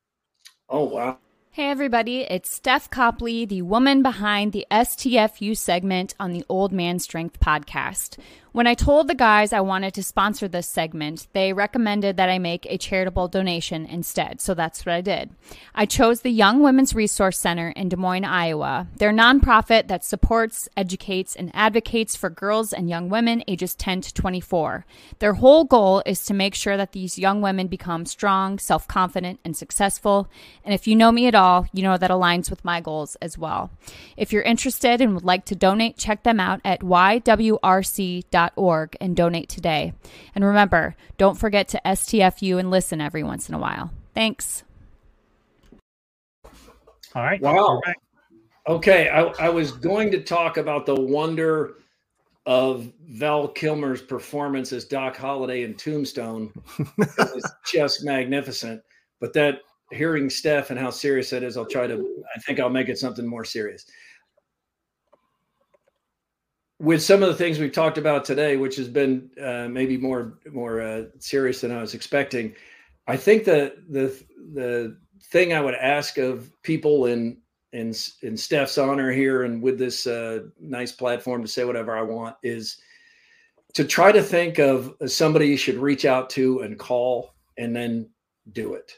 [0.69, 1.19] Oh wow!
[1.57, 6.99] Hey everybody, it's Steph Copley, the woman behind the STFU segment on the Old Man
[6.99, 8.19] Strength podcast.
[8.57, 12.39] When I told the guys I wanted to sponsor this segment, they recommended that I
[12.39, 15.29] make a charitable donation instead, so that's what I did.
[15.75, 18.87] I chose the Young Women's Resource Center in Des Moines, Iowa.
[18.97, 24.01] They're a nonprofit that supports, educates, and advocates for girls and young women ages 10
[24.01, 24.87] to 24.
[25.19, 29.39] Their whole goal is to make sure that these young women become strong, self confident,
[29.45, 30.31] and successful.
[30.65, 33.37] And if you know me at all, you know that aligns with my goals as
[33.37, 33.71] well.
[34.17, 39.17] If you're interested and would like to donate, check them out at ywrc.com org and
[39.17, 39.93] donate today.
[40.35, 43.91] And remember, don't forget to STFU and listen every once in a while.
[44.15, 44.63] Thanks.
[47.15, 47.41] All right.
[47.41, 47.81] Wow.
[48.69, 49.09] Okay.
[49.09, 51.77] I, I was going to talk about the wonder
[52.45, 56.53] of Val Kilmer's performance as Doc Holliday in Tombstone.
[56.79, 58.83] it was just magnificent.
[59.21, 62.71] But that hearing Steph and how serious that is, I'll try to, I think I'll
[62.71, 63.87] make it something more serious
[66.79, 70.39] with some of the things we've talked about today, which has been uh, maybe more
[70.53, 72.55] more uh, serious than I was expecting,
[73.07, 74.23] I think that the
[74.53, 77.39] the thing I would ask of people in
[77.73, 82.03] in in Steph's honor here and with this uh, nice platform to say whatever I
[82.03, 82.79] want is
[83.75, 88.09] to try to think of somebody you should reach out to and call and then
[88.53, 88.93] do it.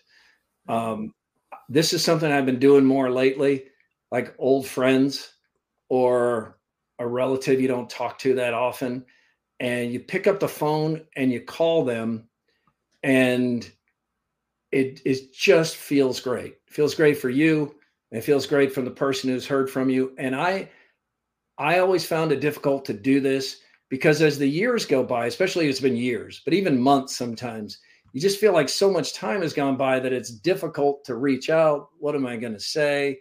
[0.68, 1.14] Um,
[1.68, 3.64] this is something I've been doing more lately,
[4.10, 5.32] like old friends
[5.88, 6.57] or
[6.98, 9.04] a relative you don't talk to that often.
[9.60, 12.28] And you pick up the phone and you call them,
[13.02, 13.68] and
[14.70, 16.52] it, it just feels great.
[16.66, 17.74] It feels great for you.
[18.10, 20.14] It feels great from the person who's heard from you.
[20.18, 20.70] And I,
[21.58, 25.68] I always found it difficult to do this because as the years go by, especially
[25.68, 27.78] it's been years, but even months sometimes,
[28.12, 31.50] you just feel like so much time has gone by that it's difficult to reach
[31.50, 31.88] out.
[31.98, 33.18] What am I going to say?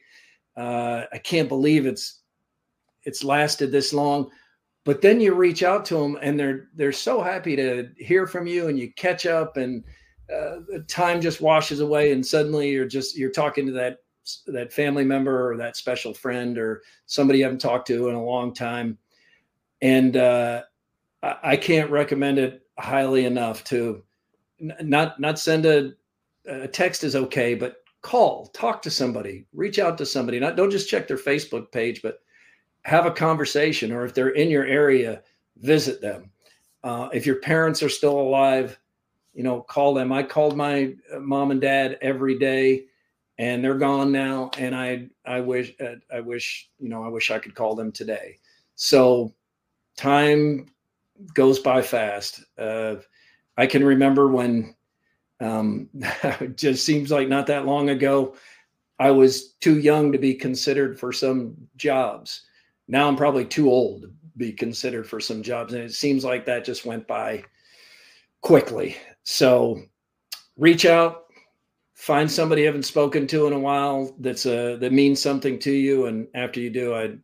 [0.55, 2.16] Uh, I can't believe it's
[3.07, 4.29] it's lasted this long.
[4.83, 8.45] But then you reach out to them, and they're they're so happy to hear from
[8.45, 9.83] you, and you catch up, and
[10.33, 13.97] uh, time just washes away, and suddenly you're just you're talking to that
[14.47, 18.23] that family member or that special friend or somebody you haven't talked to in a
[18.23, 18.97] long time,
[19.81, 20.63] and uh,
[21.23, 24.03] I can't recommend it highly enough to
[24.59, 25.93] not not send a,
[26.45, 30.39] a text is okay, but call, talk to somebody, reach out to somebody.
[30.39, 32.19] Not don't just check their Facebook page, but
[32.87, 33.91] have a conversation.
[33.91, 35.21] Or if they're in your area,
[35.57, 36.31] visit them.
[36.85, 38.79] Uh, if your parents are still alive,
[39.33, 40.13] you know, call them.
[40.13, 42.85] I called my uh, mom and dad every day,
[43.37, 44.49] and they're gone now.
[44.57, 47.91] And I I wish uh, I wish you know I wish I could call them
[47.91, 48.39] today.
[48.75, 49.33] So
[49.97, 50.67] time
[51.33, 52.45] goes by fast.
[52.57, 52.95] Uh,
[53.57, 54.75] I can remember when
[55.41, 58.35] um, it just seems like not that long ago,
[58.97, 62.46] I was too young to be considered for some jobs.
[62.87, 65.73] Now I'm probably too old to be considered for some jobs.
[65.73, 67.43] And it seems like that just went by
[68.41, 68.95] quickly.
[69.23, 69.81] So
[70.57, 71.25] reach out,
[71.95, 75.59] find somebody you haven't spoken to in a while that's a, uh, that means something
[75.59, 76.05] to you.
[76.05, 77.15] And after you do, I,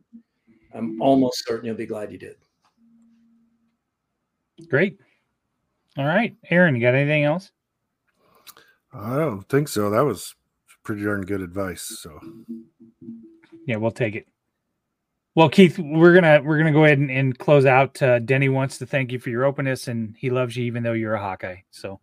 [0.74, 2.36] I'm almost certain you'll be glad you did.
[4.68, 5.00] Great.
[5.96, 7.52] All right, Aaron, you got anything else?
[8.92, 9.90] I don't think so.
[9.90, 10.34] That was
[10.82, 11.82] pretty darn good advice.
[12.00, 12.20] So,
[13.66, 14.26] yeah, we'll take it.
[15.36, 18.00] Well, Keith, we're gonna we're gonna go ahead and, and close out.
[18.00, 20.92] Uh, Denny wants to thank you for your openness, and he loves you even though
[20.92, 21.56] you're a Hawkeye.
[21.72, 22.00] So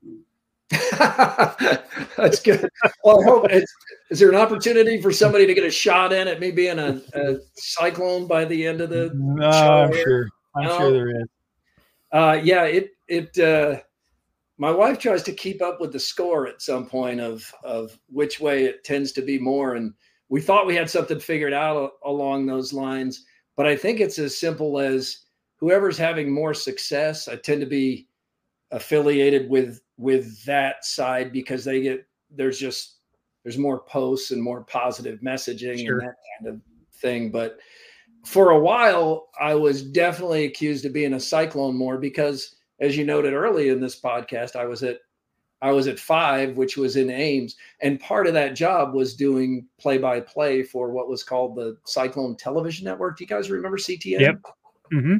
[0.92, 2.70] that's good.
[3.06, 3.74] Well, I hope it's,
[4.10, 7.02] is there an opportunity for somebody to get a shot in at me being a,
[7.14, 9.12] a cyclone by the end of the?
[9.16, 10.28] No, I'm sure.
[10.56, 10.78] I'm no?
[10.78, 11.28] sure there is.
[12.12, 13.80] Uh, yeah, it it uh,
[14.58, 18.42] my wife tries to keep up with the score at some point of of which
[18.42, 19.94] way it tends to be more and
[20.32, 23.26] we thought we had something figured out along those lines
[23.56, 25.26] but i think it's as simple as
[25.58, 28.08] whoever's having more success i tend to be
[28.72, 32.98] affiliated with with that side because they get there's just
[33.44, 36.00] there's more posts and more positive messaging sure.
[36.00, 36.62] and that kind of
[36.96, 37.60] thing but
[38.26, 43.06] for a while i was definitely accused of being a cyclone more because as you
[43.06, 45.00] noted early in this podcast, I was at
[45.62, 49.68] I was at five, which was in Ames, and part of that job was doing
[49.80, 53.18] play by play for what was called the Cyclone Television Network.
[53.18, 54.20] Do you guys remember CTN?
[54.20, 54.42] Yep.
[54.92, 55.18] Mm-hmm.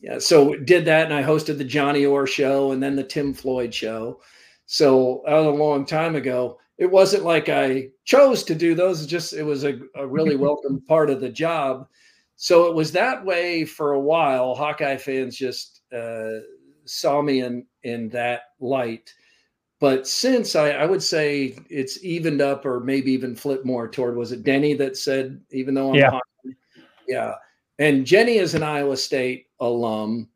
[0.00, 0.18] Yeah.
[0.18, 3.74] So did that, and I hosted the Johnny Orr show and then the Tim Floyd
[3.74, 4.20] show.
[4.66, 6.58] So that was a long time ago.
[6.78, 10.80] It wasn't like I chose to do those; just it was a, a really welcome
[10.82, 11.88] part of the job.
[12.36, 14.54] So it was that way for a while.
[14.54, 16.38] Hawkeye fans just uh,
[16.84, 19.12] saw me in in that light.
[19.80, 24.16] But since I, I would say it's evened up or maybe even flipped more toward
[24.16, 26.18] was it Denny that said even though I'm yeah.
[27.06, 27.34] Yeah.
[27.78, 30.28] And Jenny is an Iowa State alum,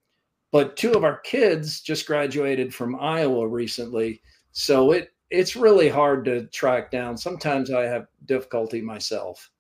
[0.53, 4.23] but two of our kids just graduated from Iowa recently.
[4.53, 7.17] So it it's really hard to track down.
[7.17, 9.51] Sometimes I have difficulty myself.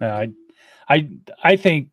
[0.00, 0.32] Uh, I
[0.88, 1.08] I
[1.42, 1.88] I think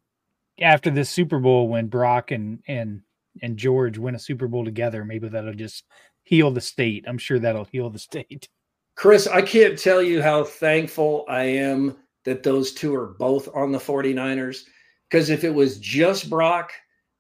[0.60, 3.02] after this Super Bowl when Brock and and
[3.42, 5.86] and George win a Super Bowl together, maybe that'll just
[6.32, 7.06] heal the state.
[7.08, 8.50] I'm sure that'll heal the state.
[8.96, 13.72] Chris, I can't tell you how thankful I am that those two are both on
[13.72, 14.64] the 49ers.
[15.10, 16.72] Because if it was just Brock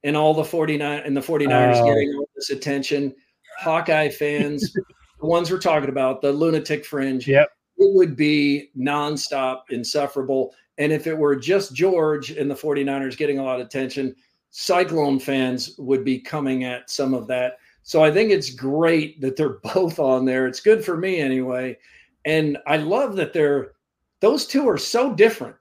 [0.03, 3.13] and all the 49 and the 49ers uh, getting all this attention,
[3.59, 4.73] Hawkeye fans,
[5.19, 7.49] the ones we're talking about, the lunatic fringe, yep.
[7.77, 10.53] it would be nonstop insufferable.
[10.77, 14.15] And if it were just George and the 49ers getting a lot of attention,
[14.51, 17.57] Cyclone fans would be coming at some of that.
[17.83, 20.47] So I think it's great that they're both on there.
[20.47, 21.77] It's good for me anyway.
[22.25, 23.73] And I love that they're
[24.19, 25.55] those two are so different,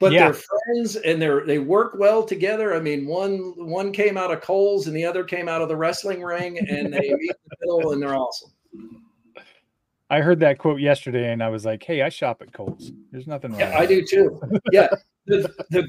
[0.00, 0.24] but yeah.
[0.24, 2.74] they're friends and they're they work well together.
[2.74, 5.76] I mean, one one came out of Kohl's and the other came out of the
[5.76, 8.50] wrestling ring, and they meet in the middle and they're awesome.
[10.10, 12.92] I heard that quote yesterday, and I was like, "Hey, I shop at Kohl's.
[13.10, 14.40] There's nothing wrong." Yeah, I do too.
[14.72, 14.88] Yeah.
[15.26, 15.88] the, the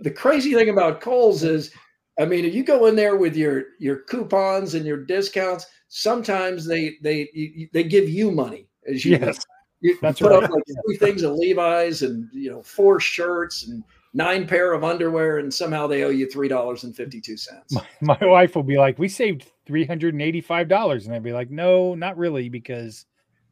[0.00, 1.72] the crazy thing about Kohl's is,
[2.18, 6.64] I mean, if you go in there with your your coupons and your discounts, sometimes
[6.64, 9.38] they they you, they give you money as you, Yes,
[9.80, 10.42] you that's put right.
[10.44, 14.82] up like three things of Levi's and you know four shirts and nine pair of
[14.82, 17.76] underwear, and somehow they owe you three dollars and fifty two cents.
[18.00, 21.32] my wife will be like, "We saved three hundred and eighty-five dollars," and I'd be
[21.34, 23.04] like, "No, not really, because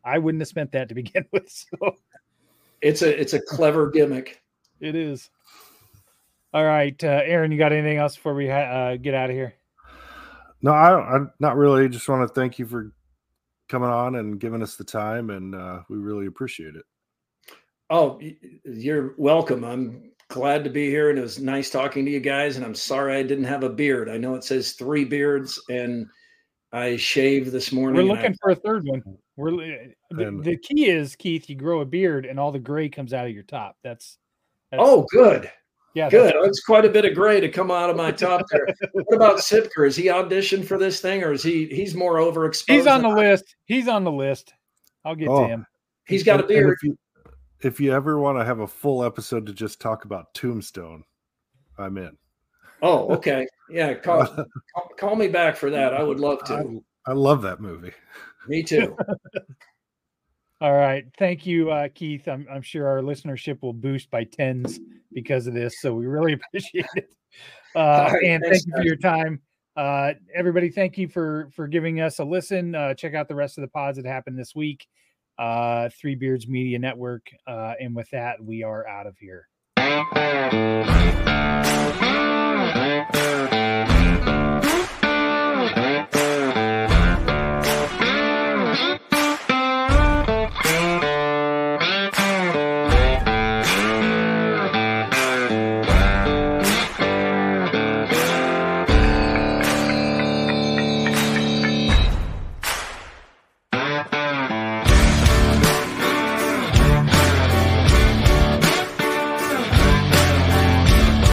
[0.04, 1.96] I wouldn't have spent that to begin with." So
[2.80, 4.40] It's a it's a clever gimmick.
[4.80, 5.28] it is.
[6.54, 9.34] All right, uh, Aaron, you got anything else before we ha- uh, get out of
[9.34, 9.54] here?
[10.62, 11.02] No, I don't.
[11.02, 11.88] I, not really.
[11.88, 12.92] Just want to thank you for
[13.68, 16.84] coming on and giving us the time, and uh, we really appreciate it.
[17.90, 18.20] Oh,
[18.64, 19.64] you're welcome.
[19.64, 22.56] I'm glad to be here, and it was nice talking to you guys.
[22.56, 24.08] And I'm sorry I didn't have a beard.
[24.08, 26.06] I know it says three beards, and
[26.72, 27.96] I shaved this morning.
[27.96, 29.02] We're and I- looking for a third one.
[29.36, 31.50] We're the, And- the key is Keith.
[31.50, 33.76] You grow a beard, and all the gray comes out of your top.
[33.82, 34.18] That's,
[34.70, 35.50] that's oh, good,
[35.94, 36.26] yeah, good.
[36.26, 38.66] that's- oh, That's quite a bit of gray to come out of my top there.
[38.92, 39.86] what about Siepker?
[39.86, 41.66] Is he auditioned for this thing, or is he?
[41.66, 42.70] He's more overexposed.
[42.74, 43.56] He's on the I- list.
[43.66, 44.52] He's on the list.
[45.04, 45.42] I'll get Oh.
[45.42, 45.66] to him.
[46.06, 46.76] He's got a And- and beard.
[46.78, 46.98] If you,
[47.60, 51.04] if you ever want to have a full episode to just talk about Tombstone,
[51.78, 52.16] I'm in.
[52.82, 53.46] Oh, okay.
[53.70, 54.26] Yeah, call,
[54.74, 55.94] call, call me back for that.
[55.94, 56.84] I would love I, to.
[57.06, 57.92] I love that movie.
[58.48, 58.96] Me too.
[60.64, 61.04] All right.
[61.18, 62.26] Thank you, uh, Keith.
[62.26, 64.80] I'm, I'm sure our listenership will boost by tens
[65.12, 65.74] because of this.
[65.82, 67.14] So we really appreciate it.
[67.76, 69.42] Uh, right, and thanks, thank you for your time.
[69.76, 72.74] Uh, everybody, thank you for for giving us a listen.
[72.74, 74.86] Uh, check out the rest of the pods that happened this week.
[75.38, 77.26] Uh, Three Beards Media Network.
[77.46, 79.46] Uh, and with that, we are out of here.